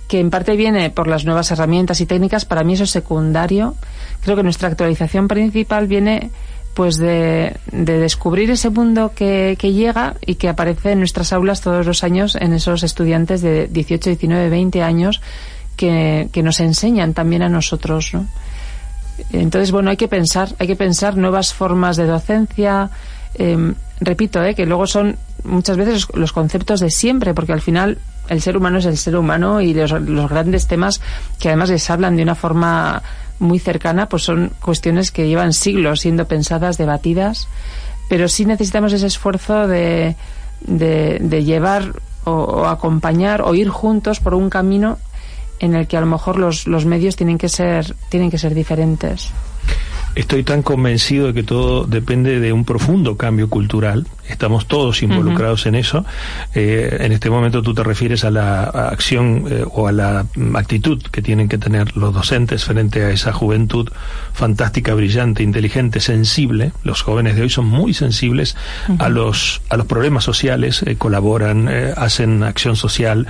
que 0.07 0.19
en 0.19 0.29
parte 0.29 0.55
viene 0.55 0.89
por 0.89 1.07
las 1.07 1.25
nuevas 1.25 1.51
herramientas 1.51 2.01
y 2.01 2.05
técnicas. 2.05 2.45
Para 2.45 2.63
mí 2.63 2.73
eso 2.73 2.83
es 2.83 2.91
secundario. 2.91 3.75
Creo 4.21 4.35
que 4.35 4.43
nuestra 4.43 4.69
actualización 4.69 5.27
principal 5.27 5.87
viene 5.87 6.31
pues 6.73 6.97
de, 6.97 7.57
descubrir 7.71 8.51
ese 8.51 8.69
mundo 8.69 9.11
que, 9.15 9.57
llega 9.59 10.15
y 10.23 10.35
que 10.35 10.47
aparece 10.47 10.91
en 10.91 10.99
nuestras 10.99 11.33
aulas 11.33 11.61
todos 11.61 11.85
los 11.85 12.03
años 12.03 12.35
en 12.35 12.53
esos 12.53 12.83
estudiantes 12.83 13.41
de 13.41 13.67
18, 13.67 14.11
19, 14.11 14.49
20 14.49 14.83
años 14.83 15.21
que, 15.75 16.29
que 16.31 16.43
nos 16.43 16.59
enseñan 16.59 17.13
también 17.15 17.41
a 17.41 17.49
nosotros, 17.49 18.11
¿no? 18.13 18.27
Entonces, 19.31 19.71
bueno, 19.71 19.89
hay 19.89 19.97
que 19.97 20.07
pensar, 20.07 20.49
hay 20.59 20.67
que 20.67 20.75
pensar 20.75 21.17
nuevas 21.17 21.53
formas 21.53 21.97
de 21.97 22.05
docencia. 22.05 22.89
Em, 23.35 23.75
repito, 23.99 24.43
eh, 24.43 24.55
que 24.55 24.65
luego 24.65 24.87
son 24.87 25.17
muchas 25.43 25.77
veces 25.77 26.07
los 26.13 26.31
conceptos 26.31 26.79
de 26.79 26.91
siempre, 26.91 27.33
porque 27.33 27.53
al 27.53 27.61
final 27.61 27.97
el 28.29 28.41
ser 28.41 28.57
humano 28.57 28.79
es 28.79 28.85
el 28.85 28.97
ser 28.97 29.15
humano 29.15 29.61
y 29.61 29.73
los, 29.73 29.91
grandes 30.29 30.67
temas 30.67 31.01
que 31.39 31.49
además 31.49 31.69
les 31.69 31.89
hablan 31.89 32.15
de 32.15 32.23
una 32.23 32.35
forma 32.35 33.01
muy 33.39 33.59
cercana, 33.59 34.09
pues 34.09 34.23
son 34.23 34.51
cuestiones 34.61 35.11
que 35.11 35.27
llevan 35.27 35.53
siglos 35.53 36.01
siendo 36.01 36.25
pensadas, 36.25 36.77
debatidas, 36.77 37.47
pero 38.09 38.27
sí 38.27 38.45
necesitamos 38.45 38.93
ese 38.93 39.07
esfuerzo 39.07 39.67
de, 39.67 40.15
de, 40.61 41.43
llevar 41.43 41.93
o, 42.23 42.65
acompañar 42.65 43.41
o 43.41 43.53
ir 43.53 43.69
juntos 43.69 44.19
por 44.19 44.33
un 44.33 44.49
camino 44.49 44.97
en 45.59 45.75
el 45.75 45.87
que 45.87 45.97
a 45.97 46.01
lo 46.01 46.07
mejor 46.07 46.37
los, 46.37 46.67
los 46.67 46.85
medios 46.85 47.15
tienen 47.15 47.37
que 47.37 47.49
ser 47.49 47.95
tienen 48.09 48.29
que 48.29 48.37
ser 48.37 48.53
diferentes. 48.53 49.31
Estoy 50.17 50.41
tan 50.41 50.63
convencido 50.63 51.27
de 51.27 51.33
que 51.35 51.43
todo 51.43 51.85
depende 51.85 52.39
de 52.39 52.51
un 52.51 52.65
profundo 52.65 53.17
cambio 53.17 53.51
cultural 53.51 54.07
estamos 54.29 54.67
todos 54.67 55.01
involucrados 55.03 55.65
en 55.65 55.75
eso. 55.75 56.05
Eh, 56.53 56.97
en 57.01 57.11
este 57.11 57.29
momento 57.29 57.61
tú 57.61 57.73
te 57.73 57.83
refieres 57.83 58.23
a 58.23 58.31
la 58.31 58.63
acción 58.63 59.45
eh, 59.49 59.63
o 59.69 59.87
a 59.87 59.91
la 59.91 60.25
actitud 60.55 61.01
que 61.11 61.21
tienen 61.21 61.47
que 61.47 61.57
tener 61.57 61.95
los 61.97 62.13
docentes 62.13 62.65
frente 62.65 63.03
a 63.03 63.09
esa 63.11 63.31
juventud 63.31 63.89
fantástica, 64.33 64.93
brillante, 64.93 65.43
inteligente, 65.43 65.99
sensible. 65.99 66.71
Los 66.83 67.01
jóvenes 67.01 67.35
de 67.35 67.43
hoy 67.43 67.49
son 67.49 67.65
muy 67.65 67.93
sensibles 67.93 68.55
a 68.99 69.09
los 69.09 69.61
a 69.69 69.77
los 69.77 69.85
problemas 69.85 70.23
sociales, 70.23 70.83
eh, 70.85 70.95
colaboran, 70.97 71.67
hacen 71.97 72.43
acción 72.43 72.75
social, 72.75 73.27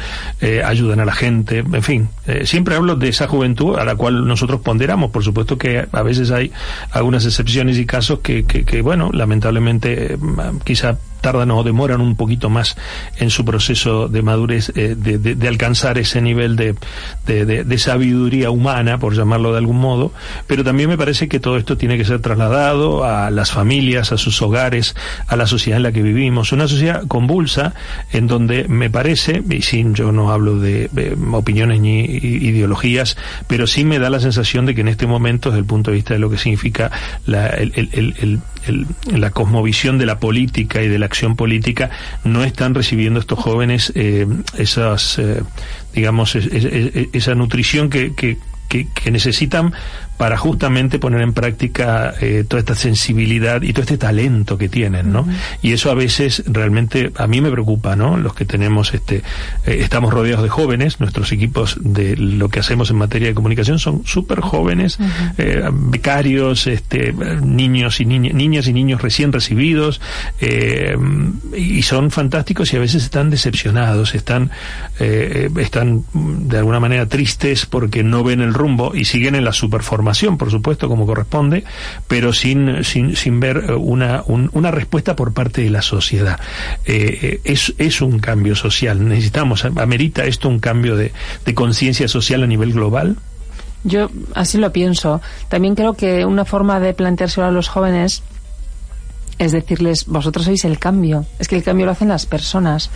ayudan 0.66 1.00
a 1.00 1.06
la 1.06 1.14
gente, 1.14 1.60
en 1.60 1.84
fin. 1.84 2.10
siempre 2.44 2.76
hablo 2.76 2.96
de 2.96 3.10
esa 3.10 3.28
juventud 3.28 3.78
a 3.78 3.86
la 3.86 3.96
cual 3.96 4.28
nosotros 4.28 4.62
ponderamos. 4.62 5.12
Por 5.12 5.24
supuesto 5.24 5.58
que 5.58 5.88
a 5.92 6.02
veces 6.02 6.32
hay 6.32 6.52
algunas 6.92 7.26
excepciones 7.26 7.78
y 7.78 7.86
casos 7.86 8.20
que, 8.20 8.46
que, 8.46 8.66
que 8.66 8.82
bueno, 8.82 9.10
lamentablemente 9.14 10.18
quizá 10.64 10.98
tardan 11.22 11.52
o 11.52 11.64
demoran 11.64 12.02
un 12.02 12.16
poquito 12.16 12.50
más 12.50 12.76
en 13.18 13.30
su 13.30 13.46
proceso 13.46 14.08
de 14.08 14.22
madurez, 14.22 14.72
eh, 14.76 14.96
de, 14.98 15.48
alcanzar 15.48 15.98
ese 15.98 16.22
nivel 16.22 16.56
de, 16.56 16.76
de, 17.26 17.78
sabiduría 17.78 18.50
humana, 18.50 18.98
por 18.98 19.16
llamarlo 19.16 19.52
de 19.52 19.60
algún 19.60 19.78
modo, 19.78 20.12
pero 20.48 20.64
también 20.64 20.90
me 20.90 20.98
parece 20.98 21.28
que 21.28 21.40
todo 21.40 21.58
esto 21.58 21.78
tiene 21.78 21.98
que 21.98 22.06
ser 22.06 22.20
trasladado 22.22 23.04
a 23.04 23.30
las 23.32 23.52
familias, 23.52 24.12
a 24.12 24.18
sus 24.18 24.42
hogares, 24.42 24.96
a 25.28 25.36
la 25.36 25.48
sociedad 25.48 25.78
en 25.78 25.84
la 25.84 25.92
que 25.92 26.02
vivimos, 26.02 26.52
una 26.52 26.68
sociedad 26.68 27.06
convulsa 27.08 27.74
en 28.12 28.28
donde 28.28 28.68
me 28.68 28.90
parece, 28.90 29.44
y 29.50 29.62
sin 29.62 29.94
yo 29.94 30.12
no 30.12 30.32
hablo 30.32 30.60
de, 30.60 30.90
opiniones 31.32 31.80
ni 31.80 32.02
ideologías, 32.02 33.18
pero 33.48 33.68
sí 33.68 33.86
me 33.86 34.00
da 34.00 34.10
la 34.10 34.20
sensación 34.20 34.66
de 34.66 34.76
que 34.76 34.82
en 34.82 34.88
este 34.88 35.08
momento, 35.08 35.50
desde 35.50 35.60
el 35.60 35.66
punto 35.66 35.92
de 35.92 35.96
vista 35.96 36.14
de 36.14 36.20
lo 36.20 36.30
que 36.30 36.38
significa 36.38 36.92
la, 37.26 37.48
el, 37.48 38.40
la 38.70 39.32
cosmovisión 39.32 39.98
de 39.98 40.06
la 40.06 40.20
política 40.20 40.82
y 40.82 40.88
de 40.88 41.00
la 41.00 41.06
acción 41.06 41.36
política, 41.36 41.90
no 42.24 42.44
están 42.44 42.76
recibiendo 42.76 43.20
estos 43.20 43.40
jóvenes 43.40 43.92
eh, 43.96 44.28
esas, 44.58 45.20
eh, 45.20 45.42
digamos, 45.94 46.36
esa 46.36 47.36
nutrición 47.36 47.90
que, 47.90 48.14
que, 48.14 48.38
necesitan 49.12 49.74
para 50.18 50.36
justamente 50.36 50.98
poner 51.00 51.22
en 51.22 51.34
práctica 51.34 52.14
eh, 52.20 52.44
toda 52.48 52.60
esta 52.60 52.76
sensibilidad 52.76 53.62
y 53.62 53.72
todo 53.72 53.84
este 53.84 53.98
talento 53.98 54.58
que 54.58 54.68
tienen, 54.68 55.12
¿no? 55.14 55.28
Y 55.62 55.74
eso 55.74 55.92
a 55.92 55.94
veces 55.94 56.44
realmente 56.48 57.12
a 57.16 57.28
mí 57.28 57.40
me 57.40 57.52
preocupa, 57.52 57.96
¿no? 57.96 58.18
Los 58.18 58.34
que 58.34 58.44
tenemos 58.44 58.94
este, 58.96 59.18
eh, 59.18 59.78
estamos 59.80 60.12
rodeados 60.12 60.44
de 60.44 60.50
jóvenes, 60.50 61.00
nuestros 61.00 61.32
equipos 61.32 61.78
de 61.80 62.18
lo 62.18 62.50
que 62.50 62.60
hacemos 62.60 62.90
en 62.90 62.98
materia 62.98 63.28
de 63.28 63.36
comunicación 63.36 63.78
son 63.78 64.06
súper 64.06 64.42
jóvenes, 64.42 64.98
eh, 65.38 65.70
becarios, 65.72 66.66
este, 66.66 67.14
niños 67.14 68.02
y 68.02 68.06
niñas 68.06 68.68
y 68.68 68.74
niños 68.74 69.02
recién 69.02 69.32
recibidos, 69.32 70.02
y 71.56 71.82
son 71.84 72.10
fantásticos 72.12 72.74
y 72.74 72.78
a 72.78 72.80
veces 72.80 73.04
están 73.04 73.30
decepcionados, 73.30 74.16
están, 74.16 74.52
están 75.00 76.04
de 76.14 76.58
alguna 76.58 76.80
manera 76.80 77.06
tristes 77.06 77.66
porque 77.66 78.04
no 78.04 78.24
ven 78.24 78.42
el 78.42 78.54
rumbo 78.54 78.96
y 78.96 79.06
siguen 79.06 79.36
en 79.36 79.46
la 79.46 79.54
superformación, 79.54 80.07
por 80.38 80.52
supuesto, 80.52 80.88
como 80.88 81.06
corresponde, 81.06 81.64
pero 82.08 82.34
sin, 82.34 82.84
sin, 82.84 83.16
sin 83.16 83.40
ver 83.40 83.66
eh, 83.70 83.74
una, 83.74 84.24
una 84.28 84.72
respuesta 84.72 85.16
por 85.16 85.34
parte 85.34 85.62
de 85.62 85.70
la 85.70 85.82
sociedad. 85.82 86.40
Eh, 86.86 87.20
eh, 87.22 87.42
es, 87.44 87.74
es 87.78 88.02
un 88.02 88.20
cambio 88.20 88.56
social. 88.56 89.08
Necesitamos, 89.08 89.66
amerita 89.66 90.26
esto 90.26 90.50
un 90.50 90.60
cambio 90.60 90.96
de, 90.96 91.12
de 91.46 91.54
conciencia 91.54 92.08
social 92.08 92.44
a 92.44 92.48
nivel 92.48 92.74
global. 92.74 93.18
Yo 93.84 94.10
así 94.34 94.58
lo 94.58 94.72
pienso. 94.72 95.22
También 95.50 95.76
creo 95.76 95.94
que 95.94 96.26
una 96.26 96.46
forma 96.46 96.80
de 96.80 96.94
planteárselo 96.94 97.48
a 97.48 97.52
los 97.52 97.68
jóvenes 97.68 98.24
es 99.38 99.52
decirles, 99.52 100.08
vosotros 100.08 100.46
sois 100.46 100.66
el 100.66 100.80
cambio. 100.80 101.26
Es 101.38 101.48
que 101.48 101.56
el 101.56 101.64
cambio 101.64 101.86
lo 101.86 101.92
hacen 101.92 102.08
las 102.08 102.26
personas. 102.26 102.90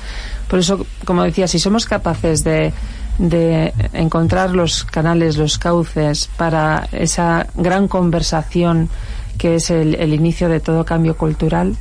Por 0.47 0.59
eso, 0.59 0.85
como 1.05 1.23
decía, 1.23 1.47
si 1.47 1.59
somos 1.59 1.85
capaces 1.85 2.43
de 2.43 2.73
de 3.17 3.73
encontrar 3.93 4.51
los 4.51 4.83
canales, 4.83 5.37
los 5.37 5.57
cauces 5.57 6.29
para 6.37 6.87
esa 6.91 7.47
gran 7.55 7.87
conversación 7.87 8.89
que 9.37 9.55
es 9.55 9.71
el, 9.71 10.13
inicio 10.13 10.49
de 10.49 10.59
todo 10.59 10.85
cambio 10.85 11.17
cultural, 11.17 11.75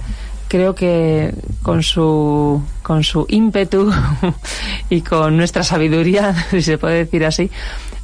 creo 0.48 0.74
que 0.74 1.34
con 1.62 1.82
su, 1.82 2.62
con 2.82 3.04
su 3.04 3.26
ímpetu 3.28 3.92
y 4.90 5.02
con 5.02 5.36
nuestra 5.36 5.62
sabiduría, 5.62 6.34
si 6.50 6.62
se 6.62 6.78
puede 6.78 7.04
decir 7.04 7.24
así, 7.24 7.50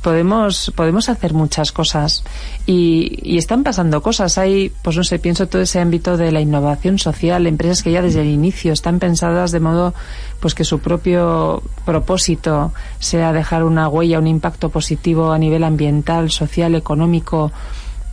podemos, 0.06 0.72
podemos 0.76 1.08
hacer 1.08 1.34
muchas 1.34 1.72
cosas 1.72 2.22
y, 2.64 3.18
y, 3.24 3.38
están 3.38 3.64
pasando 3.64 4.02
cosas. 4.02 4.38
Hay, 4.38 4.70
pues 4.82 4.96
no 4.96 5.02
sé, 5.02 5.18
pienso 5.18 5.48
todo 5.48 5.62
ese 5.62 5.80
ámbito 5.80 6.16
de 6.16 6.30
la 6.30 6.40
innovación 6.40 7.00
social, 7.00 7.44
empresas 7.48 7.82
que 7.82 7.90
ya 7.90 8.02
desde 8.02 8.20
el 8.20 8.28
inicio 8.28 8.72
están 8.72 9.00
pensadas 9.00 9.50
de 9.50 9.58
modo 9.58 9.94
pues 10.38 10.54
que 10.54 10.62
su 10.62 10.78
propio 10.78 11.60
propósito 11.84 12.72
sea 13.00 13.32
dejar 13.32 13.64
una 13.64 13.88
huella, 13.88 14.20
un 14.20 14.28
impacto 14.28 14.68
positivo 14.68 15.32
a 15.32 15.38
nivel 15.38 15.64
ambiental, 15.64 16.30
social, 16.30 16.76
económico, 16.76 17.50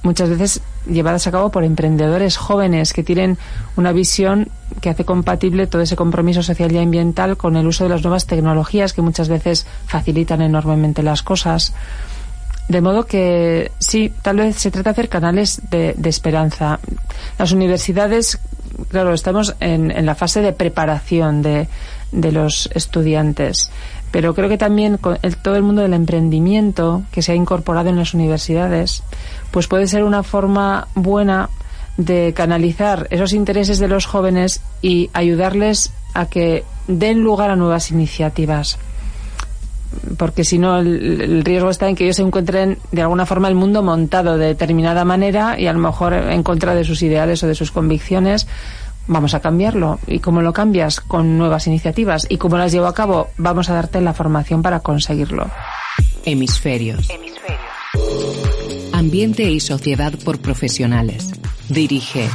muchas 0.01 0.29
veces 0.29 0.61
llevadas 0.85 1.27
a 1.27 1.31
cabo 1.31 1.49
por 1.49 1.63
emprendedores 1.63 2.37
jóvenes 2.37 2.93
que 2.93 3.03
tienen 3.03 3.37
una 3.75 3.91
visión 3.91 4.49
que 4.81 4.89
hace 4.89 5.05
compatible 5.05 5.67
todo 5.67 5.81
ese 5.81 5.95
compromiso 5.95 6.43
social 6.43 6.71
y 6.71 6.77
ambiental 6.77 7.37
con 7.37 7.55
el 7.55 7.67
uso 7.67 7.83
de 7.83 7.89
las 7.89 8.03
nuevas 8.03 8.25
tecnologías 8.25 8.93
que 8.93 9.01
muchas 9.01 9.29
veces 9.29 9.65
facilitan 9.85 10.41
enormemente 10.41 11.03
las 11.03 11.23
cosas. 11.23 11.73
De 12.67 12.81
modo 12.81 13.05
que 13.05 13.71
sí, 13.79 14.13
tal 14.21 14.37
vez 14.37 14.55
se 14.55 14.71
trata 14.71 14.89
de 14.89 14.93
hacer 14.93 15.09
canales 15.09 15.61
de, 15.69 15.95
esperanza. 16.05 16.79
Las 17.37 17.51
universidades, 17.51 18.39
claro, 18.89 19.13
estamos 19.13 19.55
en, 19.59 20.05
la 20.05 20.15
fase 20.15 20.41
de 20.41 20.53
preparación 20.53 21.41
de 21.41 21.67
los 22.11 22.69
estudiantes 22.73 23.69
pero 24.13 24.35
creo 24.35 24.47
que 24.47 24.59
también 24.59 24.99
todo 25.41 25.55
el 25.55 25.63
mundo 25.63 25.81
del 25.81 25.95
emprendimiento 25.95 27.01
que 27.11 27.23
se 27.23 27.31
ha 27.31 27.35
incorporado 27.35 27.89
en 27.89 27.95
las 27.95 28.13
universidades, 28.13 29.01
pues 29.49 29.67
puede 29.67 29.87
ser 29.87 30.03
una 30.03 30.21
forma 30.21 30.87
buena 30.93 31.49
de 31.97 32.31
canalizar 32.35 33.07
esos 33.09 33.33
intereses 33.33 33.79
de 33.79 33.87
los 33.87 34.05
jóvenes 34.05 34.61
y 34.83 35.09
ayudarles 35.13 35.91
a 36.13 36.27
que 36.27 36.63
den 36.87 37.23
lugar 37.23 37.49
a 37.49 37.55
nuevas 37.55 37.89
iniciativas. 37.89 38.77
Porque 40.17 40.43
si 40.43 40.59
no, 40.59 40.77
el, 40.77 41.43
riesgo 41.43 41.71
está 41.71 41.89
en 41.89 41.95
que 41.95 42.03
ellos 42.03 42.17
se 42.17 42.21
encuentren 42.21 42.77
de 42.91 43.01
alguna 43.01 43.25
forma 43.25 43.47
el 43.47 43.55
mundo 43.55 43.81
montado 43.81 44.37
de 44.37 44.45
determinada 44.45 45.05
manera 45.05 45.59
y 45.59 45.65
a 45.65 45.73
lo 45.73 45.79
mejor 45.79 46.13
en 46.13 46.43
contra 46.43 46.75
de 46.75 46.83
sus 46.83 47.01
ideales 47.01 47.41
o 47.41 47.47
de 47.47 47.55
sus 47.55 47.71
convicciones 47.71 48.45
vamos 49.07 49.33
a 49.33 49.39
cambiarlo. 49.39 49.99
¿Y 50.07 50.19
cómo 50.19 50.41
lo 50.41 50.53
cambias? 50.53 50.99
Con 50.99 51.37
nuevas 51.37 51.67
iniciativas. 51.67 52.25
¿Y 52.29 52.37
cómo 52.37 52.57
las 52.57 52.71
llevo 52.71 52.87
a 52.87 52.93
cabo? 52.93 53.29
Vamos 53.37 53.69
a 53.69 53.73
darte 53.73 54.01
la 54.01 54.13
formación 54.13 54.61
para 54.61 54.79
conseguirlo. 54.79 55.49
Hemisferios. 56.25 57.07
Ambiente 58.93 59.43
y 59.43 59.59
sociedad 59.59 60.13
por 60.23 60.39
profesionales. 60.39 61.31
Dirige 61.69 62.29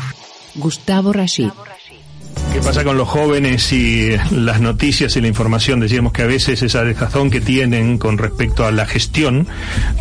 Gustavo 0.57 1.13
Rashid. 1.13 1.51
¿Qué 2.53 2.61
pasa 2.61 2.83
con 2.83 2.97
los 2.97 3.09
jóvenes 3.09 3.73
y 3.73 4.17
las 4.31 4.61
noticias 4.61 5.17
y 5.17 5.21
la 5.21 5.29
información? 5.29 5.81
Decíamos 5.81 6.13
que 6.13 6.23
a 6.23 6.27
veces 6.27 6.63
esa 6.63 6.83
desazón 6.83 7.31
que 7.31 7.41
tienen 7.41 7.99
con 7.99 8.19
respecto 8.19 8.67
a 8.67 8.73
la 8.73 8.85
gestión 8.85 9.47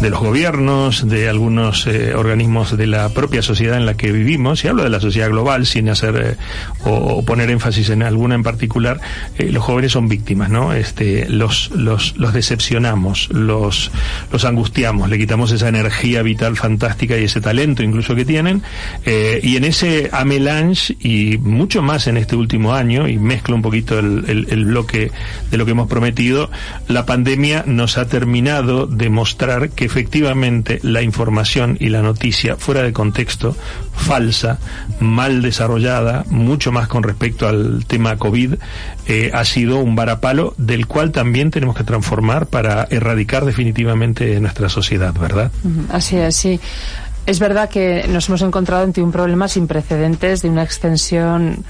de 0.02 0.10
los 0.10 0.20
gobiernos, 0.20 1.08
de 1.08 1.30
algunos 1.30 1.86
eh, 1.88 2.16
organismos 2.16 2.76
de 2.76 2.88
la 2.88 3.10
propia 3.10 3.42
sociedad 3.42 3.78
en 3.78 3.86
la 3.86 3.94
que 3.96 4.12
vivimos, 4.12 4.64
y 4.64 4.70
hablo 4.70 4.84
de 4.84 4.90
la 4.90 5.00
sociedad 5.00 5.30
global 5.30 5.66
sin 5.66 5.90
hacer 5.90 6.16
eh, 6.16 6.36
o, 6.84 7.24
poner 7.24 7.52
énfasis 7.52 7.90
en 7.90 8.02
alguna 8.02 8.36
en 8.36 8.44
particular, 8.44 9.00
eh, 9.38 9.52
los 9.52 9.64
jóvenes 9.64 9.92
son 9.92 10.08
víctimas, 10.08 10.50
¿no? 10.50 10.74
Este, 10.74 11.30
los, 11.30 11.70
los, 11.72 12.18
los 12.18 12.34
decepcionamos, 12.34 13.30
los, 13.32 13.92
los 14.32 14.46
angustiamos, 14.46 15.10
le 15.10 15.18
quitamos 15.18 15.52
esa 15.52 15.68
energía 15.68 16.22
vital 16.24 16.56
fantástica 16.56 17.18
y 17.18 17.26
ese 17.26 17.42
talento 17.42 17.84
incluso 17.84 18.16
que 18.16 18.26
tienen, 18.26 18.64
y 19.06 19.56
en 19.56 19.64
ese 19.64 20.10
amelange 20.12 20.96
y 21.00 21.38
mucho 21.38 21.82
más 21.82 22.08
en 22.08 22.18
este 22.18 22.36
último 22.36 22.47
año, 22.74 23.08
y 23.08 23.18
mezclo 23.18 23.56
un 23.56 23.62
poquito 23.62 24.00
el, 24.00 24.66
bloque 24.66 25.12
de 25.52 25.58
lo 25.58 25.66
que 25.66 25.72
hemos 25.72 25.88
prometido, 25.88 26.50
la 26.88 27.06
pandemia 27.06 27.64
nos 27.66 27.98
ha 27.98 28.08
terminado 28.08 28.88
de 28.88 29.10
mostrar 29.10 29.70
que 29.70 29.86
efectivamente 29.86 30.80
la 30.84 31.02
información 31.02 31.78
y 31.80 31.90
la 31.90 32.02
noticia 32.02 32.56
fuera 32.58 32.84
de 32.84 32.94
contexto, 32.94 33.56
falsa, 33.94 34.60
mal 35.00 35.42
desarrollada, 35.42 36.26
mucho 36.30 36.72
más 36.72 36.88
con 36.88 37.04
respecto 37.04 37.48
al 37.48 37.86
tema 37.86 38.18
COVID, 38.18 38.56
eh, 39.08 39.32
ha 39.34 39.46
sido 39.46 39.80
un 39.80 39.96
varapalo 39.96 40.54
del 40.58 40.88
cual 40.88 41.12
también 41.12 41.52
tenemos 41.52 41.76
que 41.76 41.84
transformar 41.84 42.48
para 42.48 42.88
erradicar 42.90 43.46
definitivamente 43.46 44.40
nuestra 44.40 44.70
sociedad, 44.70 45.14
¿verdad? 45.14 45.52
Así 45.92 46.18
es, 46.18 46.36
sí. 46.36 46.60
Es 47.28 47.40
verdad 47.40 47.70
que 47.70 48.06
nos 48.08 48.30
hemos 48.30 48.42
encontrado 48.42 48.86
ante 48.86 49.02
un 49.02 49.12
problema 49.12 49.50
sin 49.50 49.68
precedentes 49.68 50.42
de 50.42 50.50
una 50.50 50.64
extensión 50.64 51.66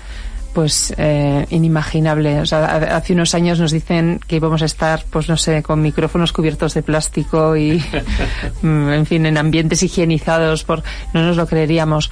pues 0.57 0.91
eh, 0.97 1.45
inimaginable. 1.51 2.41
O 2.41 2.45
sea, 2.47 2.77
hace 2.97 3.13
unos 3.13 3.35
años 3.35 3.59
nos 3.59 3.71
dicen 3.71 4.19
que 4.25 4.37
íbamos 4.37 4.63
a 4.63 4.65
estar, 4.65 5.05
pues 5.11 5.29
no 5.29 5.37
sé, 5.37 5.61
con 5.61 5.83
micrófonos 5.83 6.33
cubiertos 6.33 6.73
de 6.73 6.81
plástico 6.81 7.55
y, 7.55 7.79
mm, 8.63 8.89
en 8.89 9.05
fin, 9.05 9.27
en 9.27 9.37
ambientes 9.37 9.83
higienizados, 9.83 10.63
por, 10.63 10.81
no 11.13 11.21
nos 11.21 11.37
lo 11.37 11.45
creeríamos. 11.45 12.09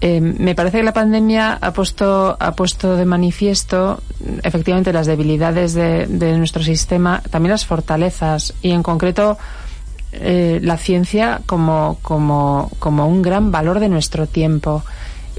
Eh, 0.00 0.20
me 0.20 0.56
parece 0.56 0.78
que 0.78 0.82
la 0.82 0.92
pandemia 0.92 1.58
ha 1.60 1.72
puesto, 1.72 2.36
ha 2.40 2.56
puesto 2.56 2.96
de 2.96 3.04
manifiesto 3.04 4.02
efectivamente 4.42 4.92
las 4.92 5.06
debilidades 5.06 5.72
de, 5.74 6.08
nuestro 6.38 6.64
sistema, 6.64 7.22
también 7.30 7.52
las 7.52 7.66
fortalezas 7.66 8.52
y 8.62 8.72
en 8.72 8.82
concreto 8.82 9.38
eh, 10.10 10.58
la 10.60 10.76
ciencia 10.76 11.40
como, 11.46 12.00
como, 12.02 12.68
como 12.80 13.06
un 13.06 13.22
gran 13.22 13.52
valor 13.52 13.78
de 13.78 13.88
nuestro 13.88 14.26
tiempo 14.26 14.82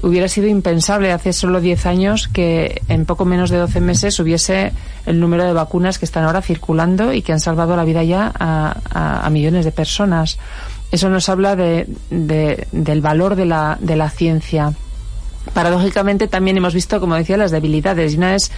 hubiera 0.02 0.28
sido 0.28 0.48
impensable 0.48 1.12
hace 1.12 1.32
solo 1.32 1.60
10 1.60 1.86
años 1.86 2.28
que 2.28 2.82
en 2.88 3.04
poco 3.04 3.24
menos 3.24 3.50
de 3.50 3.58
12 3.58 3.80
meses 3.80 4.18
hubiese 4.18 4.72
el 5.06 5.20
número 5.20 5.44
de 5.44 5.52
vacunas 5.52 5.98
que 5.98 6.04
están 6.04 6.24
ahora 6.24 6.42
circulando 6.42 7.12
y 7.12 7.22
que 7.22 7.32
han 7.32 7.40
salvado 7.40 7.76
la 7.76 7.84
vida 7.84 8.02
ya 8.02 8.32
a, 8.38 9.28
millones 9.30 9.64
de 9.64 9.72
personas. 9.72 10.38
Eso 10.90 11.08
nos 11.08 11.28
habla 11.28 11.56
de, 11.56 11.86
del 12.10 13.00
valor 13.00 13.36
de 13.36 13.46
la, 13.46 13.78
de 13.80 13.96
la 13.96 14.10
ciencia. 14.10 14.74
Paradójicamente 15.54 16.28
también 16.28 16.56
hemos 16.56 16.74
visto, 16.74 17.00
como 17.00 17.14
decía, 17.14 17.36
las 17.36 17.50
debilidades. 17.50 18.12
Y 18.12 18.16
una 18.16 18.34
es 18.34 18.52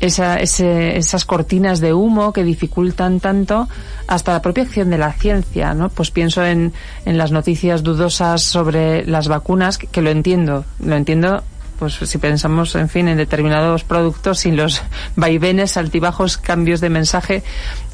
esa, 0.00 0.36
esas 0.36 1.24
cortinas 1.24 1.80
de 1.80 1.92
humo 1.92 2.32
que 2.32 2.42
dificultan 2.42 3.20
tanto 3.20 3.68
hasta 4.06 4.32
la 4.32 4.42
propia 4.42 4.64
acción 4.64 4.90
de 4.90 4.98
la 4.98 5.12
ciencia, 5.12 5.74
¿no? 5.74 5.90
Pues 5.90 6.10
pienso 6.10 6.44
en, 6.44 6.72
en 7.04 7.18
las 7.18 7.32
noticias 7.32 7.82
dudosas 7.82 8.42
sobre 8.42 9.04
las 9.06 9.28
vacunas, 9.28 9.78
que, 9.78 10.02
lo 10.02 10.10
entiendo, 10.10 10.64
lo 10.80 10.96
entiendo 10.96 11.42
pues 11.78 11.94
si 11.94 12.18
pensamos, 12.18 12.74
en 12.74 12.90
fin, 12.90 13.08
en 13.08 13.16
determinados 13.16 13.84
productos 13.84 14.40
sin 14.40 14.54
los 14.54 14.82
vaivenes, 15.16 15.78
altibajos, 15.78 16.36
cambios 16.36 16.80
de 16.82 16.90
mensaje 16.90 17.42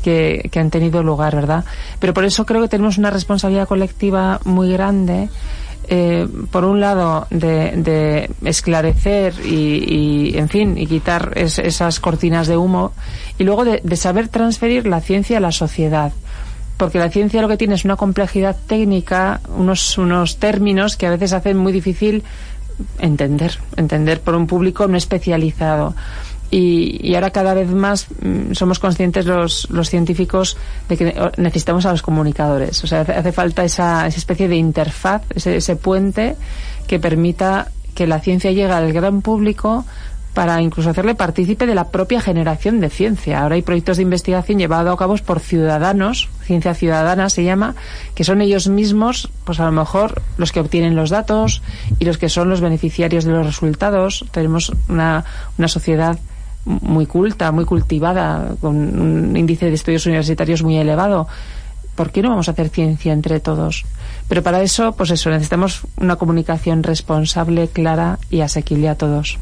que, 0.02 0.48
que 0.50 0.58
han 0.58 0.70
tenido 0.70 1.04
lugar, 1.04 1.36
¿verdad? 1.36 1.64
Pero 2.00 2.12
por 2.12 2.24
eso 2.24 2.46
creo 2.46 2.62
que 2.62 2.68
tenemos 2.68 2.98
una 2.98 3.10
responsabilidad 3.10 3.68
colectiva 3.68 4.40
muy 4.44 4.72
grande 4.72 5.28
eh, 5.88 6.26
por 6.50 6.64
un 6.64 6.80
lado, 6.80 7.26
de, 7.30 8.30
esclarecer 8.44 9.34
y, 9.44 10.36
en 10.36 10.48
fin, 10.48 10.78
y 10.78 10.86
quitar 10.86 11.32
esas 11.36 12.00
cortinas 12.00 12.46
de 12.46 12.56
humo, 12.56 12.92
y 13.38 13.44
luego 13.44 13.64
de, 13.64 13.96
saber 13.96 14.28
transferir 14.28 14.86
la 14.86 15.00
ciencia 15.00 15.38
a 15.38 15.40
la 15.40 15.52
sociedad. 15.52 16.12
Porque 16.76 16.98
la 16.98 17.08
ciencia 17.08 17.40
lo 17.40 17.48
que 17.48 17.56
tiene 17.56 17.74
es 17.74 17.84
una 17.84 17.96
complejidad 17.96 18.56
técnica, 18.66 19.40
unos, 19.56 19.96
unos 19.96 20.36
términos 20.36 20.96
que 20.96 21.06
a 21.06 21.10
veces 21.10 21.32
hacen 21.32 21.56
muy 21.56 21.72
difícil 21.72 22.22
entender, 22.98 23.58
entender 23.76 24.20
por 24.20 24.34
un 24.34 24.46
público 24.46 24.86
no 24.86 24.96
especializado. 24.96 25.94
Y, 26.50 27.14
ahora 27.14 27.30
cada 27.30 27.54
vez 27.54 27.68
más 27.70 28.06
mm, 28.22 28.52
somos 28.52 28.78
conscientes 28.78 29.26
los, 29.26 29.68
los, 29.70 29.90
científicos 29.90 30.56
de 30.88 30.96
que 30.96 31.30
necesitamos 31.38 31.86
a 31.86 31.90
los 31.90 32.02
comunicadores. 32.02 32.84
O 32.84 32.86
sea, 32.86 33.00
hace, 33.00 33.32
falta 33.32 33.64
esa, 33.64 34.06
esa, 34.06 34.18
especie 34.18 34.48
de 34.48 34.56
interfaz, 34.56 35.22
ese, 35.34 35.56
ese, 35.56 35.76
puente 35.76 36.36
que 36.86 37.00
permita 37.00 37.72
que 37.94 38.06
la 38.06 38.20
ciencia 38.20 38.50
llegue 38.52 38.70
al 38.70 38.92
gran 38.92 39.22
público 39.22 39.84
para 40.34 40.60
incluso 40.60 40.90
hacerle 40.90 41.14
partícipe 41.14 41.66
de 41.66 41.74
la 41.74 41.88
propia 41.88 42.20
generación 42.20 42.78
de 42.78 42.90
ciencia. 42.90 43.40
Ahora 43.40 43.54
hay 43.54 43.62
proyectos 43.62 43.96
de 43.96 44.02
investigación 44.02 44.58
llevados 44.58 44.92
a 44.92 44.96
cabo 44.98 45.16
por 45.16 45.40
ciudadanos, 45.40 46.28
ciencia 46.44 46.74
ciudadana 46.74 47.30
se 47.30 47.42
llama, 47.42 47.74
que 48.14 48.22
son 48.22 48.42
ellos 48.42 48.68
mismos, 48.68 49.30
pues 49.44 49.60
a 49.60 49.64
lo 49.64 49.72
mejor 49.72 50.20
los 50.36 50.52
que 50.52 50.60
obtienen 50.60 50.94
los 50.94 51.08
datos 51.08 51.62
y 51.98 52.04
los 52.04 52.18
que 52.18 52.28
son 52.28 52.50
los 52.50 52.60
beneficiarios 52.60 53.24
de 53.24 53.32
los 53.32 53.46
resultados. 53.46 54.26
Tenemos 54.30 54.72
una 54.88 55.24
sociedad 55.68 56.18
muy 56.66 57.06
culta, 57.06 57.52
muy 57.52 57.64
cultivada, 57.64 58.56
con 58.60 58.76
un 58.76 59.36
índice 59.36 59.66
de 59.66 59.74
estudios 59.74 60.04
universitarios 60.06 60.62
muy 60.62 60.76
elevado. 60.76 61.26
¿Por 61.94 62.10
qué 62.10 62.20
no 62.20 62.28
vamos 62.28 62.48
a 62.48 62.50
hacer 62.50 62.68
ciencia 62.68 63.12
entre 63.12 63.40
todos? 63.40 63.84
Pero 64.28 64.42
para 64.42 64.60
eso, 64.60 64.92
pues 64.92 65.10
eso, 65.10 65.30
necesitamos 65.30 65.82
una 65.96 66.16
comunicación 66.16 66.82
responsable, 66.82 67.68
clara 67.68 68.18
y 68.28 68.40
asequible 68.40 68.88
a 68.88 68.96
todos. 68.96 69.38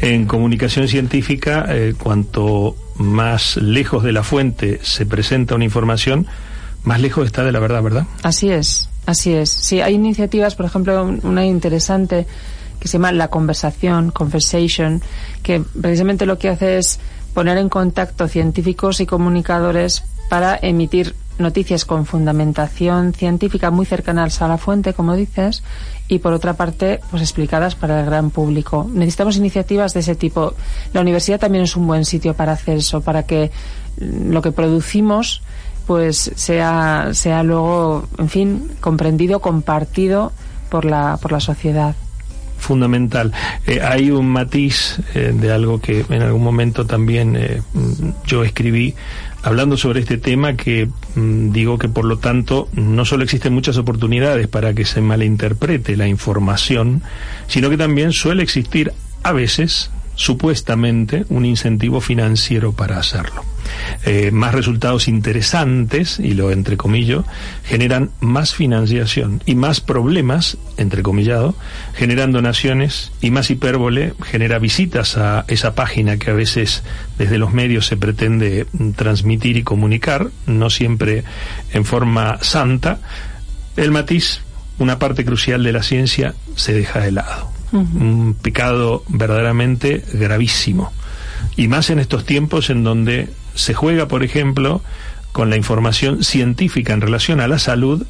En 0.00 0.26
comunicación 0.26 0.86
científica, 0.86 1.64
eh, 1.68 1.94
cuanto 1.96 2.76
más 2.96 3.56
lejos 3.56 4.02
de 4.02 4.12
la 4.12 4.22
fuente 4.22 4.80
se 4.82 5.06
presenta 5.06 5.54
una 5.54 5.64
información, 5.64 6.26
más 6.84 7.00
lejos 7.00 7.26
está 7.26 7.42
de 7.42 7.52
la 7.52 7.60
verdad, 7.60 7.82
¿verdad? 7.82 8.06
Así 8.22 8.50
es, 8.50 8.90
así 9.06 9.32
es. 9.32 9.48
Sí, 9.50 9.80
hay 9.80 9.94
iniciativas, 9.94 10.56
por 10.56 10.66
ejemplo, 10.66 11.04
una 11.22 11.46
interesante 11.46 12.26
que 12.80 12.88
se 12.88 12.98
llama 12.98 13.12
La 13.12 13.28
Conversación, 13.28 14.10
Conversation, 14.10 15.02
que 15.42 15.62
precisamente 15.80 16.26
lo 16.26 16.38
que 16.38 16.48
hace 16.48 16.78
es 16.78 16.98
poner 17.34 17.58
en 17.58 17.68
contacto 17.68 18.28
científicos 18.28 19.00
y 19.00 19.06
comunicadores 19.06 20.04
para 20.28 20.58
emitir 20.60 21.14
noticias 21.38 21.84
con 21.84 22.04
fundamentación 22.04 23.12
científica 23.14 23.70
muy 23.70 23.86
cercanas 23.86 24.42
a 24.42 24.48
la 24.48 24.58
fuente, 24.58 24.92
como 24.92 25.14
dices, 25.14 25.62
y 26.08 26.18
por 26.18 26.32
otra 26.32 26.54
parte, 26.54 27.00
pues 27.10 27.22
explicadas 27.22 27.74
para 27.74 28.00
el 28.00 28.06
gran 28.06 28.30
público. 28.30 28.88
Necesitamos 28.92 29.36
iniciativas 29.36 29.94
de 29.94 30.00
ese 30.00 30.16
tipo. 30.16 30.54
La 30.92 31.00
universidad 31.00 31.38
también 31.38 31.64
es 31.64 31.76
un 31.76 31.86
buen 31.86 32.04
sitio 32.04 32.34
para 32.34 32.52
hacer 32.52 32.78
eso, 32.78 33.00
para 33.00 33.22
que 33.24 33.50
lo 33.98 34.42
que 34.42 34.52
producimos 34.52 35.42
pues 35.86 36.32
sea, 36.34 37.10
sea 37.12 37.42
luego, 37.42 38.06
en 38.18 38.28
fin, 38.28 38.70
comprendido, 38.80 39.40
compartido 39.40 40.32
por 40.68 40.84
la, 40.84 41.18
por 41.22 41.32
la 41.32 41.40
sociedad 41.40 41.94
fundamental. 42.58 43.32
Eh, 43.66 43.80
hay 43.80 44.10
un 44.10 44.28
matiz 44.28 45.00
eh, 45.14 45.32
de 45.34 45.52
algo 45.52 45.80
que 45.80 46.04
en 46.08 46.22
algún 46.22 46.42
momento 46.42 46.86
también 46.86 47.36
eh, 47.36 47.62
yo 48.26 48.44
escribí 48.44 48.94
hablando 49.42 49.76
sobre 49.76 50.00
este 50.00 50.18
tema 50.18 50.56
que 50.56 50.88
mm, 51.14 51.52
digo 51.52 51.78
que 51.78 51.88
por 51.88 52.04
lo 52.04 52.18
tanto 52.18 52.68
no 52.74 53.04
solo 53.04 53.24
existen 53.24 53.54
muchas 53.54 53.76
oportunidades 53.78 54.48
para 54.48 54.74
que 54.74 54.84
se 54.84 55.00
malinterprete 55.00 55.96
la 55.96 56.08
información, 56.08 57.02
sino 57.46 57.70
que 57.70 57.76
también 57.76 58.12
suele 58.12 58.42
existir 58.42 58.92
a 59.22 59.32
veces 59.32 59.90
supuestamente 60.14 61.24
un 61.28 61.44
incentivo 61.44 62.00
financiero 62.00 62.72
para 62.72 62.98
hacerlo. 62.98 63.44
Eh, 64.04 64.30
más 64.30 64.54
resultados 64.54 65.08
interesantes, 65.08 66.18
y 66.18 66.34
lo 66.34 66.50
entrecomillo, 66.50 67.24
generan 67.64 68.10
más 68.20 68.54
financiación 68.54 69.42
y 69.46 69.54
más 69.54 69.80
problemas, 69.80 70.56
entrecomillado, 70.76 71.54
generan 71.94 72.32
donaciones 72.32 73.12
y 73.20 73.30
más 73.30 73.50
hipérbole 73.50 74.14
genera 74.24 74.58
visitas 74.58 75.16
a 75.16 75.44
esa 75.48 75.74
página 75.74 76.18
que 76.18 76.30
a 76.30 76.34
veces 76.34 76.82
desde 77.18 77.38
los 77.38 77.52
medios 77.52 77.86
se 77.86 77.96
pretende 77.96 78.66
transmitir 78.96 79.56
y 79.56 79.62
comunicar, 79.62 80.28
no 80.46 80.70
siempre 80.70 81.24
en 81.72 81.84
forma 81.84 82.38
santa. 82.42 83.00
El 83.76 83.90
matiz, 83.90 84.40
una 84.78 84.98
parte 84.98 85.24
crucial 85.24 85.62
de 85.62 85.72
la 85.72 85.82
ciencia, 85.82 86.34
se 86.56 86.72
deja 86.72 87.00
de 87.00 87.12
lado 87.12 87.58
un 87.72 88.36
pecado 88.40 89.04
verdaderamente 89.08 90.02
gravísimo. 90.12 90.92
Y 91.56 91.68
más 91.68 91.90
en 91.90 91.98
estos 91.98 92.24
tiempos 92.24 92.70
en 92.70 92.84
donde 92.84 93.28
se 93.58 93.74
juega, 93.74 94.08
por 94.08 94.22
ejemplo, 94.22 94.82
con 95.32 95.50
la 95.50 95.56
información 95.56 96.24
científica 96.24 96.92
en 96.92 97.00
relación 97.00 97.40
a 97.40 97.48
la 97.48 97.58
salud, 97.58 98.04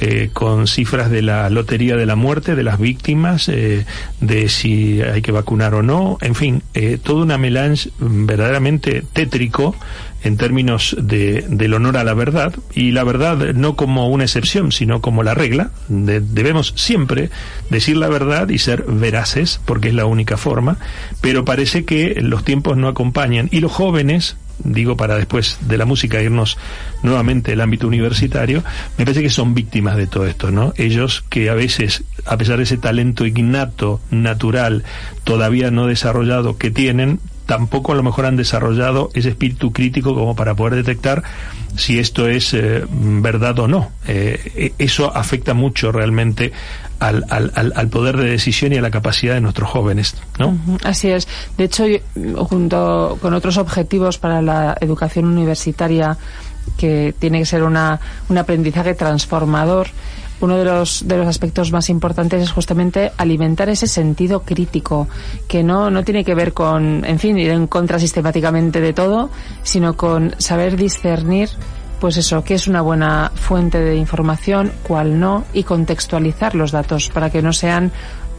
eh, 0.00 0.30
con 0.32 0.66
cifras 0.66 1.10
de 1.10 1.22
la 1.22 1.48
lotería 1.48 1.96
de 1.96 2.04
la 2.04 2.16
muerte 2.16 2.56
de 2.56 2.64
las 2.64 2.78
víctimas, 2.78 3.48
eh, 3.48 3.86
de 4.20 4.48
si 4.48 5.00
hay 5.00 5.22
que 5.22 5.30
vacunar 5.32 5.74
o 5.74 5.82
no, 5.82 6.18
en 6.20 6.34
fin, 6.34 6.62
eh, 6.74 6.98
toda 7.02 7.22
una 7.22 7.38
melange 7.38 7.90
verdaderamente 7.98 9.04
tétrico 9.12 9.76
en 10.24 10.36
términos 10.36 10.96
de, 11.00 11.44
del 11.48 11.74
honor 11.74 11.96
a 11.96 12.04
la 12.04 12.14
verdad, 12.14 12.54
y 12.74 12.90
la 12.90 13.04
verdad 13.04 13.54
no 13.54 13.76
como 13.76 14.08
una 14.08 14.24
excepción, 14.24 14.72
sino 14.72 15.00
como 15.00 15.22
la 15.22 15.34
regla. 15.34 15.70
debemos 15.88 16.72
siempre 16.76 17.30
decir 17.70 17.96
la 17.96 18.08
verdad 18.08 18.48
y 18.48 18.58
ser 18.58 18.84
veraces, 18.88 19.60
porque 19.64 19.88
es 19.88 19.94
la 19.94 20.06
única 20.06 20.36
forma, 20.36 20.78
pero 21.20 21.44
parece 21.44 21.84
que 21.84 22.20
los 22.20 22.42
tiempos 22.42 22.76
no 22.76 22.88
acompañan, 22.88 23.48
y 23.52 23.60
los 23.60 23.70
jóvenes 23.70 24.36
digo 24.58 24.96
para 24.96 25.16
después 25.16 25.58
de 25.62 25.78
la 25.78 25.84
música 25.84 26.22
irnos 26.22 26.58
nuevamente 27.02 27.52
al 27.52 27.60
ámbito 27.60 27.86
universitario, 27.86 28.62
me 28.98 29.04
parece 29.04 29.22
que 29.22 29.30
son 29.30 29.54
víctimas 29.54 29.96
de 29.96 30.06
todo 30.06 30.26
esto, 30.26 30.50
¿no? 30.50 30.72
Ellos 30.76 31.24
que 31.28 31.50
a 31.50 31.54
veces, 31.54 32.04
a 32.24 32.36
pesar 32.36 32.58
de 32.58 32.64
ese 32.64 32.76
talento 32.76 33.26
innato, 33.26 34.00
natural, 34.10 34.84
todavía 35.24 35.70
no 35.70 35.86
desarrollado 35.86 36.56
que 36.56 36.70
tienen, 36.70 37.20
tampoco 37.46 37.92
a 37.92 37.94
lo 37.94 38.02
mejor 38.02 38.26
han 38.26 38.36
desarrollado 38.36 39.10
ese 39.14 39.30
espíritu 39.30 39.72
crítico 39.72 40.14
como 40.14 40.34
para 40.34 40.54
poder 40.54 40.76
detectar 40.76 41.22
si 41.76 41.98
esto 41.98 42.28
es 42.28 42.54
eh, 42.54 42.84
verdad 42.88 43.58
o 43.58 43.68
no. 43.68 43.90
Eh, 44.06 44.72
e, 44.78 44.84
eso 44.84 45.14
afecta 45.14 45.54
mucho 45.54 45.92
realmente 45.92 46.52
al, 47.00 47.24
al, 47.28 47.72
al, 47.74 47.88
poder 47.88 48.16
de 48.16 48.30
decisión 48.30 48.72
y 48.72 48.76
a 48.76 48.82
la 48.82 48.90
capacidad 48.90 49.34
de 49.34 49.40
nuestros 49.40 49.68
jóvenes, 49.68 50.16
¿no? 50.38 50.56
Así 50.84 51.10
es. 51.10 51.28
De 51.58 51.64
hecho, 51.64 51.84
junto 52.36 53.18
con 53.20 53.34
otros 53.34 53.58
objetivos 53.58 54.18
para 54.18 54.40
la 54.40 54.76
educación 54.80 55.26
universitaria, 55.26 56.16
que 56.78 57.14
tiene 57.18 57.40
que 57.40 57.46
ser 57.46 57.62
una, 57.62 58.00
un 58.28 58.38
aprendizaje 58.38 58.94
transformador, 58.94 59.88
uno 60.44 60.56
de 60.56 60.64
los, 60.64 61.06
de 61.06 61.16
los 61.16 61.26
aspectos 61.26 61.72
más 61.72 61.90
importantes 61.90 62.42
es 62.42 62.52
justamente 62.52 63.12
alimentar 63.16 63.68
ese 63.68 63.86
sentido 63.86 64.42
crítico, 64.42 65.08
que 65.48 65.62
no, 65.62 65.90
no 65.90 66.04
tiene 66.04 66.24
que 66.24 66.34
ver 66.34 66.52
con, 66.52 67.04
en 67.04 67.18
fin, 67.18 67.38
ir 67.38 67.50
en 67.50 67.66
contra 67.66 67.98
sistemáticamente 67.98 68.80
de 68.80 68.92
todo, 68.92 69.30
sino 69.62 69.96
con 69.96 70.34
saber 70.38 70.76
discernir 70.76 71.50
pues 72.00 72.18
eso, 72.18 72.44
qué 72.44 72.54
es 72.54 72.68
una 72.68 72.82
buena 72.82 73.32
fuente 73.34 73.78
de 73.78 73.96
información, 73.96 74.72
cuál 74.82 75.18
no, 75.18 75.44
y 75.54 75.62
contextualizar 75.62 76.54
los 76.54 76.70
datos 76.70 77.08
para 77.08 77.30
que 77.30 77.40
no 77.40 77.52
sean 77.54 77.92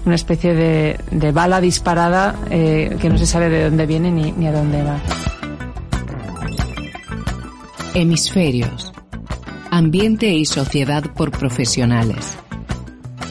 una 0.05 0.15
especie 0.15 0.53
de, 0.53 0.99
de 1.09 1.31
bala 1.31 1.59
disparada 1.61 2.35
eh, 2.51 2.95
que 3.01 3.09
no 3.09 3.17
se 3.17 3.25
sabe 3.25 3.49
de 3.49 3.63
dónde 3.63 3.87
viene 3.87 4.11
ni, 4.11 4.31
ni 4.33 4.47
a 4.47 4.51
dónde 4.51 4.83
va. 4.83 4.99
Hemisferios. 7.95 8.94
Ambiente 9.77 10.29
y 10.29 10.45
sociedad 10.45 11.03
por 11.15 11.31
profesionales. 11.31 12.37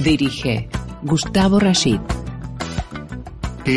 Dirige 0.00 0.68
Gustavo 1.02 1.58
Rashid 1.58 2.00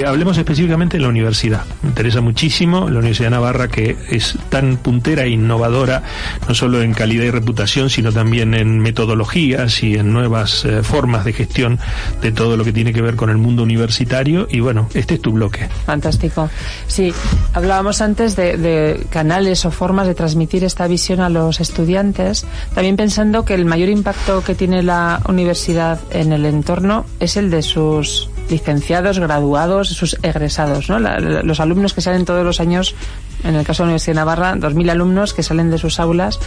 hablemos 0.06 0.38
específicamente 0.38 0.98
de 0.98 1.04
la 1.04 1.10
universidad. 1.10 1.66
Me 1.82 1.90
interesa 1.90 2.22
muchísimo 2.22 2.90
la 2.90 3.00
Universidad 3.00 3.28
de 3.28 3.32
Navarra, 3.32 3.68
que 3.68 3.96
es 4.10 4.38
tan 4.50 4.78
puntera 4.78 5.24
e 5.24 5.30
innovadora, 5.30 6.04
no 6.48 6.54
solo 6.54 6.82
en 6.82 6.94
calidad 6.94 7.24
y 7.24 7.32
reputación, 7.32 7.90
sino 7.90 8.12
también 8.12 8.54
en 8.54 8.80
metodologías 8.80 9.84
y 9.84 9.96
en 9.96 10.12
nuevas 10.12 10.66
eh, 10.66 10.84
formas 10.84 11.26
de 11.26 11.34
gestión 11.34 11.80
de 12.22 12.32
todo 12.32 12.58
lo 12.58 12.64
que 12.64 12.74
tiene 12.74 12.94
que 12.94 13.02
ver 13.02 13.16
con 13.16 13.30
el 13.30 13.38
mundo 13.38 13.64
universitario. 13.64 14.48
Y 14.50 14.60
bueno, 14.60 14.90
este 14.94 15.16
es 15.16 15.22
tu 15.22 15.32
bloque. 15.32 15.70
Fantástico. 15.86 16.50
Sí, 16.88 17.14
hablábamos 17.54 18.02
antes 18.02 18.36
de, 18.36 18.58
de 18.58 19.06
canales 19.10 19.66
o 19.66 19.72
formas 19.72 20.08
de 20.08 20.16
transmitir 20.16 20.64
esta 20.64 20.88
visión 20.88 21.22
a 21.22 21.30
los 21.30 21.60
estudiantes, 21.60 22.46
también 22.74 22.98
pensando 22.98 23.46
que 23.46 23.54
el 23.54 23.66
mayor 23.66 23.90
impacto 23.90 24.44
que 24.44 24.56
tiene 24.56 24.84
la 24.84 25.22
universidad 25.28 26.00
en 26.12 26.34
el 26.34 26.46
entorno 26.46 27.06
es 27.20 27.38
el 27.38 27.50
de 27.50 27.62
sus 27.62 28.30
licenciados, 28.50 29.20
graduados, 29.20 29.90
sus 29.90 30.18
egresados, 30.24 30.90
¿no? 30.90 31.00
los 31.00 31.60
alumnos 31.60 31.94
que 31.94 32.02
salen 32.02 32.26
todos 32.26 32.46
los 32.46 32.60
años 32.60 32.96
en 33.44 33.56
el 33.56 33.66
caso 33.66 33.84
de 33.84 33.88
la 33.88 33.92
Universidad 33.92 34.14
de 34.14 34.20
Navarra, 34.20 34.56
2.000 34.56 34.92
alumnos 34.92 35.34
que 35.34 35.44
salen 35.44 35.70
de 35.70 35.78
sus 35.78 36.00
aulas, 36.00 36.40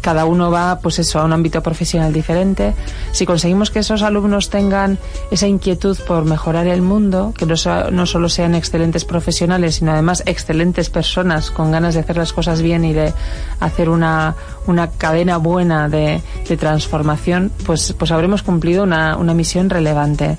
cada 0.00 0.26
uno 0.26 0.50
va 0.50 0.80
pues 0.80 0.98
eso, 0.98 1.18
a 1.18 1.24
un 1.24 1.32
ámbito 1.32 1.62
profesional 1.62 2.12
diferente. 2.12 2.74
Si 3.12 3.24
conseguimos 3.24 3.70
que 3.70 3.78
esos 3.78 4.02
alumnos 4.02 4.50
tengan 4.50 4.98
esa 5.30 5.46
inquietud 5.46 5.96
por 6.06 6.24
mejorar 6.24 6.66
el 6.66 6.82
mundo, 6.82 7.32
que 7.36 7.46
no, 7.46 7.54
no 7.90 8.06
solo 8.06 8.28
sean 8.28 8.54
excelentes 8.54 9.04
profesionales, 9.04 9.76
sino 9.76 9.92
además 9.92 10.22
excelentes 10.26 10.90
personas 10.90 11.50
con 11.50 11.72
ganas 11.72 11.94
de 11.94 12.00
hacer 12.00 12.16
las 12.16 12.32
cosas 12.32 12.60
bien 12.60 12.84
y 12.84 12.92
de 12.92 13.14
hacer 13.60 13.88
una, 13.88 14.34
una 14.66 14.90
cadena 14.90 15.38
buena 15.38 15.88
de, 15.88 16.20
de 16.48 16.56
transformación, 16.56 17.50
pues, 17.64 17.94
pues 17.98 18.10
habremos 18.10 18.42
cumplido 18.42 18.82
una, 18.82 19.16
una 19.16 19.34
misión 19.34 19.70
relevante. 19.70 20.36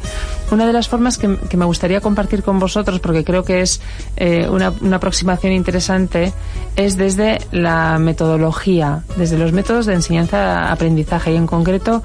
Una 0.52 0.68
de 0.68 0.74
las 0.74 0.88
formas 0.88 1.18
que, 1.18 1.38
que, 1.50 1.58
me 1.58 1.66
gustaría 1.66 2.02
compartir 2.02 2.44
con 2.44 2.60
vosotros, 2.60 3.00
porque 3.00 3.24
creo 3.24 3.44
que 3.44 3.62
es 3.62 3.82
eh, 4.16 4.48
una, 4.50 4.74
una 4.82 4.98
aproximación 4.98 5.54
interesante, 5.54 5.95
es 6.76 6.98
desde 6.98 7.40
la 7.52 7.98
metodología, 8.00 9.04
desde 9.18 9.38
los 9.38 9.54
métodos 9.54 9.86
de 9.86 9.94
enseñanza-aprendizaje 9.94 11.34
y 11.34 11.36
en 11.36 11.48
concreto 11.48 12.04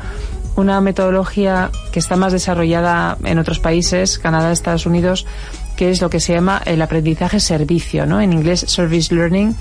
una 0.57 0.81
metodología 0.81 1.70
que 1.92 1.98
está 1.98 2.16
más 2.16 2.33
desarrollada 2.33 3.16
en 3.24 3.38
otros 3.38 3.59
países, 3.59 4.18
Canadá, 4.18 4.53
Estados 4.53 4.87
Unidos, 4.87 5.26
que 5.76 5.90
es 5.90 6.00
lo 6.00 6.11
que 6.11 6.20
se 6.20 6.35
llama 6.35 6.61
el 6.64 6.83
aprendizaje 6.83 7.40
servicio, 7.40 8.07
¿no? 8.07 8.20
En 8.20 8.33
inglés 8.33 8.64
service 8.68 9.14
learning 9.14 9.57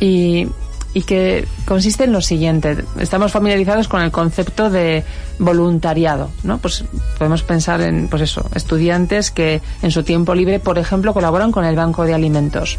y, 0.00 0.48
y 0.94 1.02
que 1.02 1.46
consiste 1.64 2.04
en 2.04 2.12
lo 2.12 2.20
siguiente. 2.20 2.84
Estamos 2.98 3.30
familiarizados 3.32 3.88
con 3.88 4.02
el 4.02 4.10
concepto 4.10 4.70
de 4.70 5.04
voluntariado, 5.38 6.30
¿no? 6.42 6.58
Pues 6.58 6.84
podemos 7.18 7.42
pensar 7.42 7.80
en, 7.80 8.08
pues 8.08 8.22
eso, 8.22 8.48
estudiantes 8.54 9.30
que 9.30 9.60
en 9.82 9.90
su 9.90 10.02
tiempo 10.02 10.34
libre, 10.34 10.58
por 10.58 10.78
ejemplo, 10.78 11.14
colaboran 11.14 11.52
con 11.52 11.64
el 11.64 11.76
banco 11.76 12.04
de 12.04 12.14
alimentos 12.14 12.78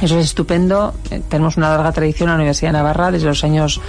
eso 0.00 0.18
es 0.18 0.26
estupendo. 0.26 0.94
Eh, 1.10 1.22
tenemos 1.28 1.56
una 1.56 1.70
larga 1.70 1.92
tradición 1.92 2.28
en 2.28 2.32
la 2.32 2.36
Universidad 2.36 2.70
de 2.70 2.78
Navarra 2.78 3.10
desde 3.10 3.26
los 3.26 3.42
años 3.44 3.80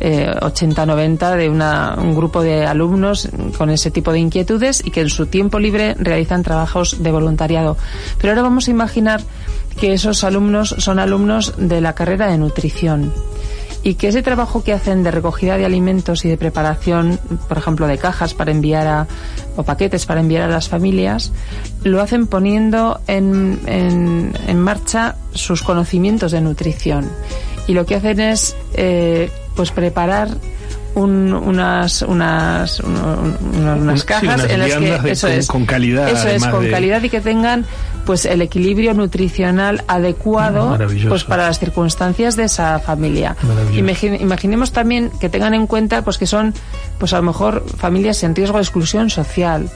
80-90 0.00 1.34
eh, 1.34 1.36
de 1.36 1.48
un 1.48 2.14
grupo 2.14 2.42
de 2.42 2.66
alumnos 2.66 3.28
con 3.56 3.70
ese 3.70 3.90
tipo 3.90 4.12
de 4.12 4.18
inquietudes 4.18 4.82
y 4.84 4.90
que 4.90 5.00
en 5.00 5.10
su 5.10 5.26
tiempo 5.26 5.58
libre 5.58 5.94
realizan 5.98 6.42
trabajos 6.42 7.02
de 7.02 7.10
voluntariado. 7.10 7.76
Pero 8.18 8.32
ahora 8.32 8.42
vamos 8.42 8.68
a 8.68 8.70
imaginar 8.70 9.22
que 9.80 9.92
esos 9.92 10.24
alumnos 10.24 10.74
son 10.78 10.98
alumnos 10.98 11.54
de 11.56 11.80
la 11.80 11.94
carrera 11.94 12.28
de 12.28 12.38
nutrición 12.38 13.12
y 13.86 13.94
que 13.94 14.08
ese 14.08 14.20
trabajo 14.20 14.64
que 14.64 14.72
hacen 14.72 15.04
de 15.04 15.12
recogida 15.12 15.56
de 15.56 15.64
alimentos 15.64 16.24
y 16.24 16.28
de 16.28 16.36
preparación, 16.36 17.20
por 17.46 17.56
ejemplo, 17.56 17.86
de 17.86 17.98
cajas 17.98 18.34
para 18.34 18.50
enviar 18.50 18.84
a, 18.88 19.06
o 19.54 19.62
paquetes 19.62 20.06
para 20.06 20.18
enviar 20.18 20.42
a 20.42 20.48
las 20.48 20.68
familias, 20.68 21.30
lo 21.84 22.02
hacen 22.02 22.26
poniendo 22.26 23.00
en, 23.06 23.60
en, 23.66 24.58
marcha 24.58 25.14
sus 25.34 25.62
conocimientos 25.62 26.32
de 26.32 26.40
nutrición. 26.40 27.08
Y 27.68 27.74
lo 27.74 27.86
que 27.86 27.94
hacen 27.94 28.18
es 28.18 28.56
eh, 28.74 29.30
pues 29.54 29.70
preparar 29.70 30.30
unas 30.96 32.02
unas 32.02 32.80
unas 32.80 34.04
cajas 34.04 34.50
en 34.50 34.58
las 34.58 34.74
que 35.02 35.12
eso 35.12 35.28
es 35.28 35.46
con 35.46 35.66
calidad 35.66 36.08
eso 36.08 36.26
es 36.26 36.46
con 36.46 36.66
calidad 36.70 37.02
y 37.02 37.10
que 37.10 37.20
tengan 37.20 37.66
pues 38.06 38.24
el 38.24 38.40
equilibrio 38.40 38.94
nutricional 38.94 39.84
adecuado 39.88 40.78
pues 41.08 41.24
para 41.24 41.48
las 41.48 41.58
circunstancias 41.58 42.36
de 42.36 42.44
esa 42.44 42.78
familia. 42.78 43.36
Imaginemos 43.74 44.72
también 44.72 45.10
que 45.20 45.28
tengan 45.28 45.52
en 45.52 45.66
cuenta 45.66 46.02
pues 46.02 46.16
que 46.16 46.26
son 46.26 46.54
pues 46.98 47.12
a 47.12 47.16
lo 47.16 47.24
mejor 47.24 47.64
familias 47.76 48.22
en 48.22 48.34
riesgo 48.34 48.56
de 48.56 48.62
exclusión 48.62 49.10
social 49.10 49.68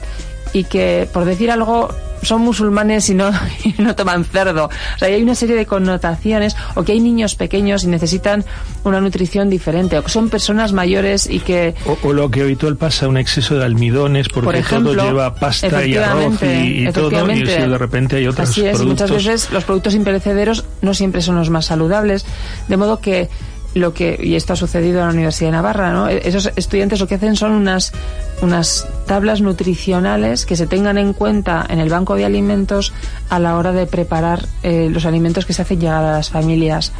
y 0.53 0.65
que, 0.65 1.07
por 1.11 1.25
decir 1.25 1.51
algo, 1.51 1.89
son 2.23 2.41
musulmanes 2.41 3.09
y 3.09 3.15
no, 3.15 3.31
no 3.77 3.95
toman 3.95 4.25
cerdo. 4.25 4.65
O 4.65 4.99
sea, 4.99 5.07
hay 5.07 5.21
una 5.21 5.35
serie 5.35 5.55
de 5.55 5.65
connotaciones, 5.65 6.55
o 6.75 6.83
que 6.83 6.93
hay 6.93 6.99
niños 6.99 7.35
pequeños 7.35 7.83
y 7.83 7.87
necesitan 7.87 8.45
una 8.83 9.01
nutrición 9.01 9.49
diferente, 9.49 9.97
o 9.97 10.03
que 10.03 10.09
son 10.09 10.29
personas 10.29 10.73
mayores 10.73 11.29
y 11.29 11.39
que... 11.39 11.75
O, 12.03 12.13
lo 12.13 12.29
que 12.29 12.41
habitual 12.41 12.77
pasa, 12.77 13.07
un 13.07 13.17
exceso 13.17 13.55
de 13.55 13.65
almidones, 13.65 14.29
porque 14.29 14.61
todo 14.61 14.93
lleva 14.93 15.33
pasta 15.35 15.85
y 15.85 15.95
arroz 15.95 16.39
y, 16.43 16.91
todo, 16.91 17.31
y 17.31 17.43
de 17.43 17.77
repente 17.77 18.17
hay 18.17 18.27
otros 18.27 18.49
así 18.49 18.65
es, 18.65 18.81
muchas 18.81 19.11
veces 19.11 19.49
los 19.51 19.63
productos 19.63 19.95
imperecederos 19.95 20.65
no 20.81 20.93
siempre 20.93 21.21
son 21.21 21.35
los 21.35 21.49
más 21.49 21.65
saludables, 21.65 22.25
de 22.67 22.77
modo 22.77 22.99
que 22.99 23.29
lo 23.73 23.93
que 23.93 24.19
y 24.21 24.35
esto 24.35 24.53
ha 24.53 24.55
sucedido 24.55 24.99
en 24.99 25.05
la 25.07 25.13
Universidad 25.13 25.49
de 25.49 25.57
Navarra, 25.57 25.91
¿no? 25.91 26.09
E-, 26.09 26.27
esos 26.27 26.51
estudiantes 26.55 26.99
lo 26.99 27.07
que 27.07 27.15
hacen 27.15 27.35
son 27.35 27.51
unas 27.51 27.93
unas 28.41 28.87
tablas 29.05 29.41
nutricionales 29.41 30.45
que 30.45 30.55
se 30.55 30.67
tengan 30.67 30.97
en 30.97 31.13
cuenta 31.13 31.65
en 31.69 31.79
el 31.79 31.89
banco 31.89 32.15
de 32.15 32.25
alimentos 32.25 32.93
a 33.29 33.39
la 33.39 33.55
hora 33.55 33.71
de 33.71 33.85
preparar 33.85 34.45
eh, 34.63 34.89
los 34.91 35.05
alimentos 35.05 35.45
que 35.45 35.53
se 35.53 35.61
hacen 35.61 35.79
llegar 35.79 36.03
a 36.03 36.13
las 36.13 36.29
familias. 36.29 36.91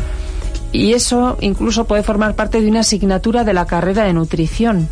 Y 0.71 0.93
eso 0.93 1.37
incluso 1.41 1.85
puede 1.85 2.03
formar 2.03 2.35
parte 2.35 2.61
de 2.61 2.69
una 2.69 2.81
asignatura 2.81 3.43
de 3.43 3.53
la 3.53 3.65
carrera 3.65 4.03
de 4.03 4.13
nutrición. 4.13 4.87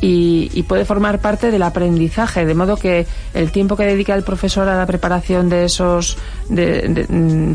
Y, 0.00 0.62
puede 0.62 0.84
formar 0.84 1.20
parte 1.20 1.50
del 1.50 1.62
aprendizaje, 1.62 2.46
de 2.46 2.54
modo 2.54 2.76
que 2.76 3.06
el 3.34 3.50
tiempo 3.50 3.76
que 3.76 3.84
dedica 3.84 4.14
el 4.14 4.22
profesor 4.22 4.68
a 4.68 4.76
la 4.76 4.86
preparación 4.86 5.48
de 5.48 5.64
esos 5.64 6.16
de, 6.48 7.06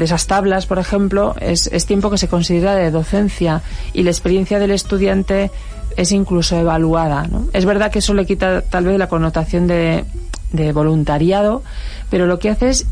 esas 0.02 0.28
tablas, 0.28 0.66
por 0.66 0.78
ejemplo, 0.78 1.36
es, 1.40 1.68
es 1.68 1.86
tiempo 1.86 2.12
que 2.12 2.18
se 2.18 2.28
considera 2.28 2.76
de 2.76 2.92
docencia 2.92 3.62
y 3.94 4.04
la 4.04 4.12
experiencia 4.12 4.60
del 4.60 4.72
estudiante 4.72 5.50
es 5.98 6.12
incluso 6.12 6.58
evaluada. 6.58 7.26
¿no? 7.28 7.48
Es 7.54 7.66
verdad 7.66 7.92
que 7.92 8.00
eso 8.00 8.14
le 8.14 8.26
quita 8.26 8.62
tal 8.62 8.86
vez 8.86 9.00
la 9.00 9.08
connotación 9.08 9.66
de, 9.66 10.06
de 10.52 10.72
voluntariado, 10.72 11.64
pero 12.10 12.28
lo 12.28 12.38
que 12.38 12.50
hace 12.50 12.70
es 12.70 12.86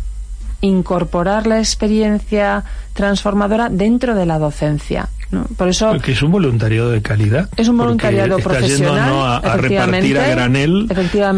incorporar 0.61 1.45
la 1.45 1.59
experiencia 1.59 2.63
transformadora 2.93 3.69
dentro 3.69 4.15
de 4.15 4.25
la 4.25 4.39
docencia. 4.39 5.09
Por 5.57 5.67
eso 5.67 5.97
que 5.99 6.11
es 6.11 6.21
un 6.21 6.31
voluntariado 6.31 6.91
de 6.91 7.01
calidad. 7.01 7.49
Es 7.55 7.67
un 7.67 7.77
voluntariado 7.77 8.37
está 8.37 8.49
profesional. 8.49 9.05
Yendo, 9.05 9.25
a, 9.25 9.57
repartir 9.57 10.19
a 10.19 10.27
granel. 10.27 10.87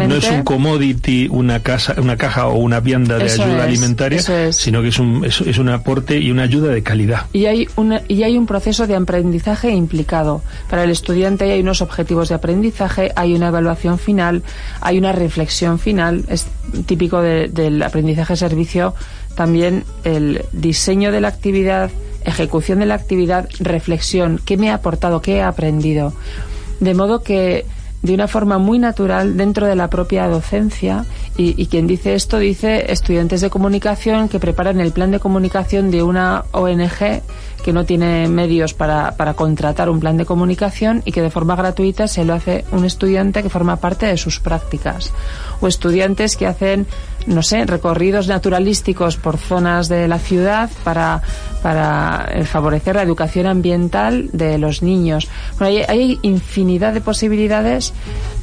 No 0.07 0.15
es 0.15 0.29
un 0.29 0.43
commodity, 0.43 1.27
una 1.29 1.61
casa, 1.61 1.95
una 1.97 2.17
caja 2.17 2.47
o 2.47 2.57
una 2.57 2.79
vianda 2.79 3.17
de 3.17 3.25
ayuda 3.25 3.63
alimentaria, 3.63 4.21
sino 4.51 4.81
que 4.81 4.89
es 4.89 4.99
un, 4.99 5.25
es, 5.25 5.41
es, 5.41 5.57
un 5.57 5.69
aporte 5.69 6.17
y 6.19 6.31
una 6.31 6.43
ayuda 6.43 6.71
de 6.71 6.83
calidad. 6.83 7.25
Y 7.33 7.45
hay, 7.45 7.67
una, 7.75 8.01
y 8.07 8.23
hay 8.23 8.37
un 8.37 8.45
proceso 8.45 8.87
de 8.87 8.95
aprendizaje 8.95 9.71
implicado. 9.71 10.41
Para 10.69 10.83
el 10.83 10.89
estudiante 10.89 11.51
hay 11.51 11.61
unos 11.61 11.81
objetivos 11.81 12.29
de 12.29 12.35
aprendizaje, 12.35 13.11
hay 13.15 13.33
una 13.33 13.47
evaluación 13.49 13.99
final, 13.99 14.43
hay 14.81 14.97
una 14.97 15.11
reflexión 15.11 15.79
final. 15.79 16.25
Es 16.27 16.47
típico 16.85 17.21
del 17.21 17.81
aprendizaje 17.83 18.35
servicio 18.35 18.95
también 19.35 19.83
el 20.03 20.45
diseño 20.53 21.11
de 21.11 21.21
la 21.21 21.27
actividad 21.27 21.91
ejecución 22.25 22.79
de 22.79 22.85
la 22.85 22.95
actividad, 22.95 23.47
reflexión, 23.59 24.39
qué 24.43 24.57
me 24.57 24.69
ha 24.69 24.75
aportado, 24.75 25.21
qué 25.21 25.37
he 25.37 25.43
aprendido. 25.43 26.13
De 26.79 26.93
modo 26.93 27.21
que 27.21 27.65
de 28.05 28.13
una 28.13 28.27
forma 28.27 28.59
muy 28.59 28.77
natural 28.77 29.35
dentro 29.35 29.65
de 29.65 29.75
la 29.75 29.89
propia 29.89 30.27
docencia 30.27 31.05
y, 31.37 31.65
quien 31.65 31.87
dice 31.87 32.13
esto 32.13 32.37
dice 32.37 32.91
estudiantes 32.91 33.41
de 33.41 33.49
comunicación 33.49 34.29
que 34.29 34.39
preparan 34.39 34.79
el 34.79 34.91
plan 34.91 35.11
de 35.11 35.19
comunicación 35.19 35.89
de 35.89 36.03
una 36.03 36.45
ONG 36.51 37.23
que 37.63 37.73
no 37.73 37.83
tiene 37.83 38.27
medios 38.27 38.75
para, 38.75 39.17
para 39.17 39.33
contratar 39.33 39.89
un 39.89 39.99
plan 39.99 40.17
de 40.17 40.25
comunicación 40.25 41.01
y 41.03 41.11
que 41.11 41.23
de 41.23 41.31
forma 41.31 41.55
gratuita 41.55 42.07
se 42.07 42.23
lo 42.23 42.35
hace 42.35 42.63
un 42.71 42.85
estudiante 42.85 43.41
que 43.41 43.49
forma 43.49 43.77
parte 43.77 44.05
de 44.05 44.17
sus 44.17 44.39
prácticas. 44.39 45.11
O 45.61 45.67
estudiantes 45.67 46.37
que 46.37 46.45
hacen, 46.45 46.85
no 47.27 47.41
sé, 47.41 47.65
recorridos 47.65 48.27
naturalísticos 48.27 49.17
por 49.17 49.37
zonas 49.37 49.87
de 49.87 50.07
la 50.07 50.19
ciudad 50.19 50.69
para, 50.83 51.21
para 51.61 52.27
eh, 52.31 52.45
favorecer 52.45 52.95
la 52.95 53.03
educación 53.03 53.47
ambiental 53.47 54.29
de 54.31 54.57
los 54.57 54.81
niños. 54.81 55.27
Bueno, 55.57 55.83
hay, 55.87 56.19
infinidad 56.21 56.93
de 56.93 57.01
posibilidades 57.01 57.93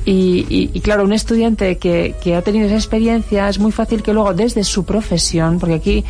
y, 0.04 0.70
y, 0.72 0.80
claro, 0.80 1.04
un 1.04 1.12
estudiante 1.12 1.78
que, 1.78 2.16
que 2.22 2.34
ha 2.34 2.42
tenido 2.42 2.66
esa 2.66 2.76
experiencia 2.76 3.48
es 3.48 3.58
muy 3.58 3.72
fácil 3.72 4.02
que 4.02 4.12
luego 4.12 4.34
desde 4.34 4.64
su 4.64 4.84
profesión, 4.84 5.58
porque 5.58 5.74
aquí 5.74 6.04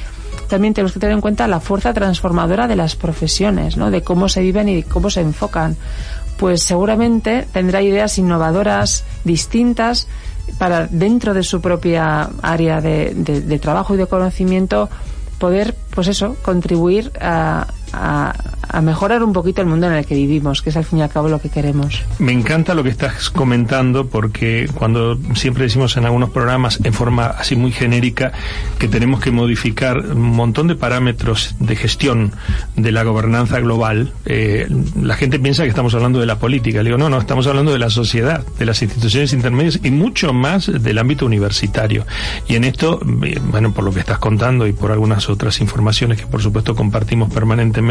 también 0.48 0.74
tenemos 0.74 0.92
que 0.92 1.00
tener 1.00 1.14
en 1.14 1.20
cuenta 1.20 1.46
la 1.48 1.60
fuerza 1.60 1.92
transformadora 1.92 2.68
de 2.68 2.76
las 2.76 2.96
profesiones, 2.96 3.76
¿no? 3.76 3.90
de 3.90 4.02
cómo 4.02 4.28
se 4.28 4.42
viven 4.42 4.68
y 4.68 4.82
cómo 4.82 5.10
se 5.10 5.20
enfocan. 5.20 5.76
Pues 6.36 6.62
seguramente 6.62 7.46
tendrá 7.52 7.82
ideas 7.82 8.18
innovadoras, 8.18 9.04
distintas, 9.24 10.08
para 10.58 10.86
dentro 10.86 11.34
de 11.34 11.42
su 11.42 11.60
propia 11.60 12.30
área 12.42 12.80
de, 12.80 13.14
de 13.14 13.58
trabajo 13.58 13.94
y 13.94 13.96
de 13.96 14.06
conocimiento 14.06 14.88
poder, 15.38 15.74
pues 15.94 16.06
eso, 16.06 16.36
contribuir 16.42 17.10
a, 17.20 17.66
a, 17.92 18.34
mejorar 18.82 19.22
un 19.22 19.34
poquito 19.34 19.60
el 19.60 19.68
mundo 19.68 19.86
en 19.86 19.92
el 19.92 20.06
que 20.06 20.14
vivimos, 20.14 20.62
que 20.62 20.70
es 20.70 20.76
al 20.78 20.84
fin 20.84 21.00
y 21.00 21.02
al 21.02 21.10
cabo 21.10 21.28
lo 21.28 21.38
que 21.38 21.50
queremos. 21.50 22.02
Me 22.18 22.32
encanta 22.32 22.74
lo 22.74 22.82
que 22.82 22.88
estás 22.88 23.28
comentando 23.28 24.06
porque 24.06 24.68
cuando 24.74 25.18
siempre 25.34 25.64
decimos 25.64 25.96
en 25.98 26.06
algunos 26.06 26.30
programas 26.30 26.80
en 26.82 26.94
forma 26.94 27.26
así 27.26 27.54
muy 27.54 27.70
genérica 27.70 28.32
que 28.78 28.88
tenemos 28.88 29.20
que 29.20 29.30
modificar 29.30 29.98
un 29.98 30.30
montón 30.30 30.68
de 30.68 30.74
parámetros 30.74 31.54
de 31.58 31.76
gestión 31.76 32.32
de 32.74 32.92
la 32.92 33.02
gobernanza 33.02 33.60
global, 33.60 34.12
eh, 34.24 34.66
la 35.00 35.16
gente 35.16 35.38
piensa 35.38 35.64
que 35.64 35.68
estamos 35.68 35.94
hablando 35.94 36.18
de 36.18 36.26
la 36.26 36.38
política. 36.38 36.78
Le 36.78 36.88
digo, 36.88 36.98
no, 36.98 37.10
no, 37.10 37.18
estamos 37.18 37.46
hablando 37.46 37.72
de 37.72 37.78
la 37.78 37.90
sociedad, 37.90 38.44
de 38.58 38.64
las 38.64 38.80
instituciones 38.80 39.34
intermedias 39.34 39.80
y 39.82 39.90
mucho 39.90 40.32
más 40.32 40.70
del 40.82 40.96
ámbito 40.96 41.26
universitario. 41.26 42.06
Y 42.48 42.56
en 42.56 42.64
esto, 42.64 43.00
eh, 43.22 43.38
bueno, 43.50 43.74
por 43.74 43.84
lo 43.84 43.92
que 43.92 44.00
estás 44.00 44.18
contando 44.18 44.66
y 44.66 44.72
por 44.72 44.92
algunas 44.92 45.28
otras 45.28 45.60
informaciones 45.60 46.18
que 46.18 46.26
por 46.26 46.40
supuesto 46.40 46.74
compartimos 46.74 47.30
permanentemente, 47.32 47.81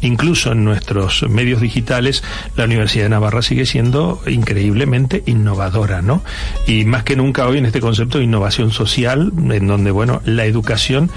incluso 0.00 0.52
en 0.52 0.64
nuestros 0.64 1.28
medios 1.28 1.60
digitales, 1.60 2.22
la 2.56 2.64
Universidad 2.64 3.04
de 3.04 3.10
Navarra 3.10 3.42
sigue 3.42 3.66
siendo 3.66 4.20
increíblemente 4.26 5.22
innovadora, 5.26 6.02
¿no? 6.02 6.22
Y 6.66 6.84
más 6.84 7.04
que 7.04 7.16
nunca 7.16 7.46
hoy 7.46 7.58
en 7.58 7.66
este 7.66 7.80
concepto 7.80 8.18
de 8.18 8.24
innovación 8.24 8.70
social, 8.70 9.32
en 9.50 9.66
donde, 9.66 9.90
bueno, 9.90 10.20
la 10.24 10.44
educación 10.44 11.10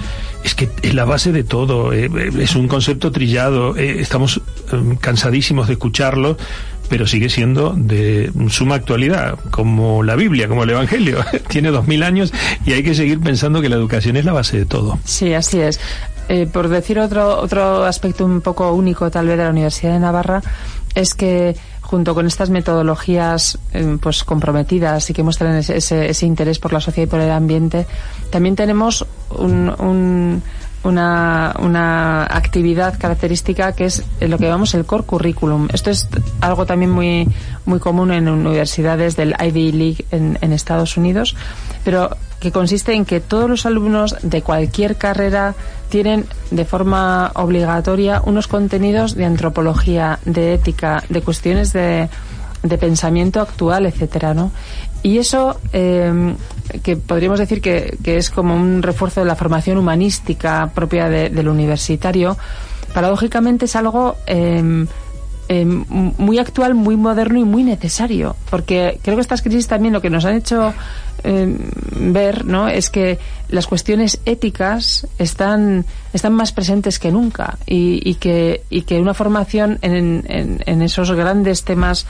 es 0.44 0.54
que 0.54 0.70
es 0.82 0.94
la 0.94 1.04
base 1.04 1.32
de 1.32 1.44
todo, 1.44 1.92
eh, 1.92 2.10
es 2.38 2.56
un 2.56 2.68
concepto 2.68 3.12
trillado, 3.12 3.76
eh, 3.76 4.00
estamos 4.00 4.40
cansadísimos 5.00 5.66
de 5.66 5.74
escucharlo, 5.74 6.36
pero 6.90 7.06
sigue 7.06 7.30
siendo 7.30 7.72
de 7.74 8.30
suma 8.48 8.74
actualidad, 8.74 9.38
como 9.50 10.02
la 10.02 10.16
Biblia, 10.16 10.48
como 10.48 10.64
el 10.64 10.70
Evangelio. 10.70 11.24
Tiene 11.48 11.70
dos 11.70 11.86
mil 11.86 12.02
años 12.02 12.32
y 12.66 12.72
hay 12.72 12.82
que 12.82 12.94
seguir 12.94 13.20
pensando 13.20 13.62
que 13.62 13.68
la 13.68 13.76
educación 13.76 14.16
es 14.16 14.24
la 14.24 14.32
base 14.32 14.58
de 14.58 14.66
todo. 14.66 14.98
Sí, 15.04 15.32
así 15.32 15.60
es. 15.60 15.80
Eh, 16.28 16.46
por 16.46 16.68
decir 16.68 16.98
otro, 16.98 17.38
otro 17.38 17.84
aspecto 17.84 18.24
un 18.24 18.40
poco 18.40 18.72
único 18.72 19.10
tal 19.10 19.26
vez 19.28 19.38
de 19.38 19.44
la 19.44 19.50
Universidad 19.50 19.92
de 19.92 20.00
Navarra, 20.00 20.42
es 20.94 21.14
que 21.14 21.56
junto 21.80 22.14
con 22.14 22.26
estas 22.26 22.50
metodologías 22.50 23.58
eh, 23.72 23.96
pues 24.00 24.22
comprometidas 24.24 25.10
y 25.10 25.12
que 25.12 25.22
muestran 25.22 25.56
ese, 25.56 25.76
ese, 25.76 26.26
interés 26.26 26.58
por 26.58 26.72
la 26.72 26.80
sociedad 26.80 27.08
y 27.08 27.10
por 27.10 27.20
el 27.20 27.30
ambiente, 27.30 27.86
también 28.30 28.54
tenemos 28.54 29.06
un, 29.30 30.42
una, 30.84 31.54
una, 31.60 32.24
actividad 32.24 32.98
característica 32.98 33.72
que 33.72 33.86
es 33.86 34.04
lo 34.20 34.38
que 34.38 34.44
llamamos 34.44 34.74
el 34.74 34.84
core 34.84 35.04
curriculum. 35.04 35.68
Esto 35.72 35.90
es 35.90 36.08
algo 36.40 36.66
también 36.66 36.90
muy, 36.90 37.28
muy 37.66 37.78
común 37.78 38.12
en 38.12 38.28
universidades 38.28 39.16
del 39.16 39.34
Ivy 39.38 39.72
League 39.72 40.04
en, 40.10 40.38
en 40.40 40.52
Estados 40.52 40.96
Unidos, 40.96 41.36
pero 41.84 42.16
que 42.40 42.52
consiste 42.52 42.94
en 42.94 43.04
que 43.04 43.20
todos 43.20 43.48
los 43.48 43.66
alumnos 43.66 44.16
de 44.22 44.42
cualquier 44.42 44.96
carrera 44.96 45.54
tienen 45.90 46.24
de 46.50 46.64
forma 46.64 47.30
obligatoria 47.34 48.22
unos 48.24 48.48
contenidos 48.48 49.14
de 49.14 49.26
antropología, 49.26 50.18
de 50.24 50.54
ética, 50.54 51.04
de 51.10 51.20
cuestiones 51.20 51.74
de, 51.74 52.08
de 52.62 52.78
pensamiento 52.78 53.40
actual, 53.40 53.86
etcétera, 53.86 54.32
¿no? 54.32 54.52
Y 55.02 55.18
eso, 55.18 55.58
eh, 55.72 56.34
que 56.82 56.96
podríamos 56.96 57.38
decir 57.38 57.60
que, 57.60 57.96
que, 58.02 58.16
es 58.16 58.30
como 58.30 58.54
un 58.54 58.82
refuerzo 58.82 59.20
de 59.20 59.26
la 59.26 59.36
formación 59.36 59.78
humanística 59.78 60.70
propia 60.74 61.08
del 61.08 61.48
universitario, 61.48 62.36
paradójicamente 62.92 63.66
es 63.66 63.76
algo 63.76 64.16
eh, 64.26 65.64
muy 65.64 66.38
actual, 66.38 66.74
muy 66.74 66.96
moderno 66.96 67.38
y 67.40 67.44
muy 67.44 67.64
necesario, 67.64 68.36
porque 68.50 69.00
creo 69.02 69.16
que 69.16 69.22
estas 69.22 69.42
crisis 69.42 69.66
también 69.66 69.92
lo 69.92 70.00
que 70.00 70.08
nos 70.08 70.24
han 70.24 70.36
hecho 70.36 70.72
eh, 71.24 71.56
ver, 71.96 72.44
¿no? 72.44 72.68
Es 72.68 72.88
que 72.88 73.18
las 73.48 73.66
cuestiones 73.66 74.20
éticas 74.26 75.08
están 75.18 75.84
están 76.12 76.34
más 76.34 76.52
presentes 76.52 77.00
que 77.00 77.10
nunca 77.10 77.58
y, 77.66 78.14
que 78.14 78.62
y 78.70 78.82
que 78.82 79.00
una 79.00 79.12
formación 79.12 79.78
en, 79.82 80.24
en, 80.28 80.82
esos 80.82 81.10
grandes 81.10 81.64
temas 81.64 82.06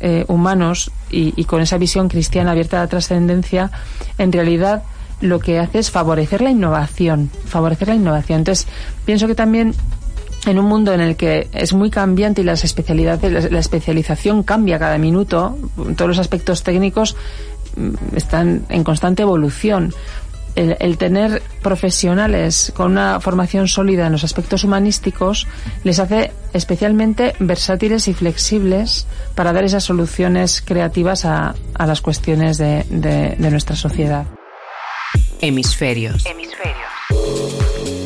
eh, 0.00 0.24
humanos 0.28 0.90
y, 1.10 1.32
y 1.36 1.44
con 1.44 1.60
esa 1.60 1.78
visión 1.78 2.08
cristiana 2.08 2.52
abierta 2.52 2.78
a 2.78 2.80
la 2.80 2.88
trascendencia, 2.88 3.70
en 4.18 4.32
realidad 4.32 4.82
lo 5.20 5.38
que 5.38 5.58
hace 5.58 5.78
es 5.78 5.90
favorecer 5.90 6.40
la 6.40 6.50
innovación, 6.50 7.30
favorecer 7.46 7.88
la 7.88 7.94
innovación. 7.94 8.40
Entonces, 8.40 8.66
pienso 9.04 9.26
que 9.26 9.34
también 9.34 9.74
en 10.46 10.58
un 10.58 10.66
mundo 10.66 10.92
en 10.92 11.00
el 11.00 11.16
que 11.16 11.48
es 11.52 11.72
muy 11.72 11.90
cambiante 11.90 12.42
y 12.42 12.44
las 12.44 12.64
especialidades, 12.64 13.50
la 13.50 13.58
especialización 13.58 14.42
cambia 14.42 14.78
cada 14.78 14.98
minuto, 14.98 15.56
todos 15.96 16.08
los 16.08 16.18
aspectos 16.18 16.62
técnicos 16.62 17.16
mm, 17.76 18.16
están 18.16 18.66
en 18.68 18.84
constante 18.84 19.22
evolución. 19.22 19.94
El, 20.54 20.98
tener 20.98 21.42
profesionales 21.62 22.72
con 22.76 22.92
una 22.92 23.20
formación 23.20 23.66
sólida 23.66 24.06
en 24.06 24.12
los 24.12 24.22
aspectos 24.22 24.62
humanísticos 24.62 25.48
les 25.82 25.98
hace 25.98 26.32
especialmente 26.52 27.34
versátiles 27.40 28.06
y 28.06 28.14
flexibles 28.14 29.06
para 29.34 29.52
dar 29.52 29.64
esas 29.64 29.82
soluciones 29.82 30.62
creativas 30.64 31.24
a, 31.24 31.54
las 31.78 32.00
cuestiones 32.00 32.58
de, 32.58 32.84
de 32.88 33.50
nuestra 33.50 33.74
sociedad. 33.74 34.26
Hemisferios. 35.40 36.24
Hemisferios. 36.26 36.84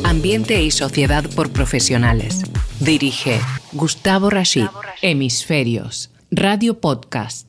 Ambiente 0.03 0.61
y 0.61 0.71
Sociedad 0.71 1.23
por 1.35 1.51
Profesionales. 1.51 2.41
Dirige 2.79 3.39
Gustavo 3.73 4.29
Rashid. 4.29 4.65
Hemisferios. 5.01 6.09
Radio 6.31 6.79
Podcast. 6.79 7.48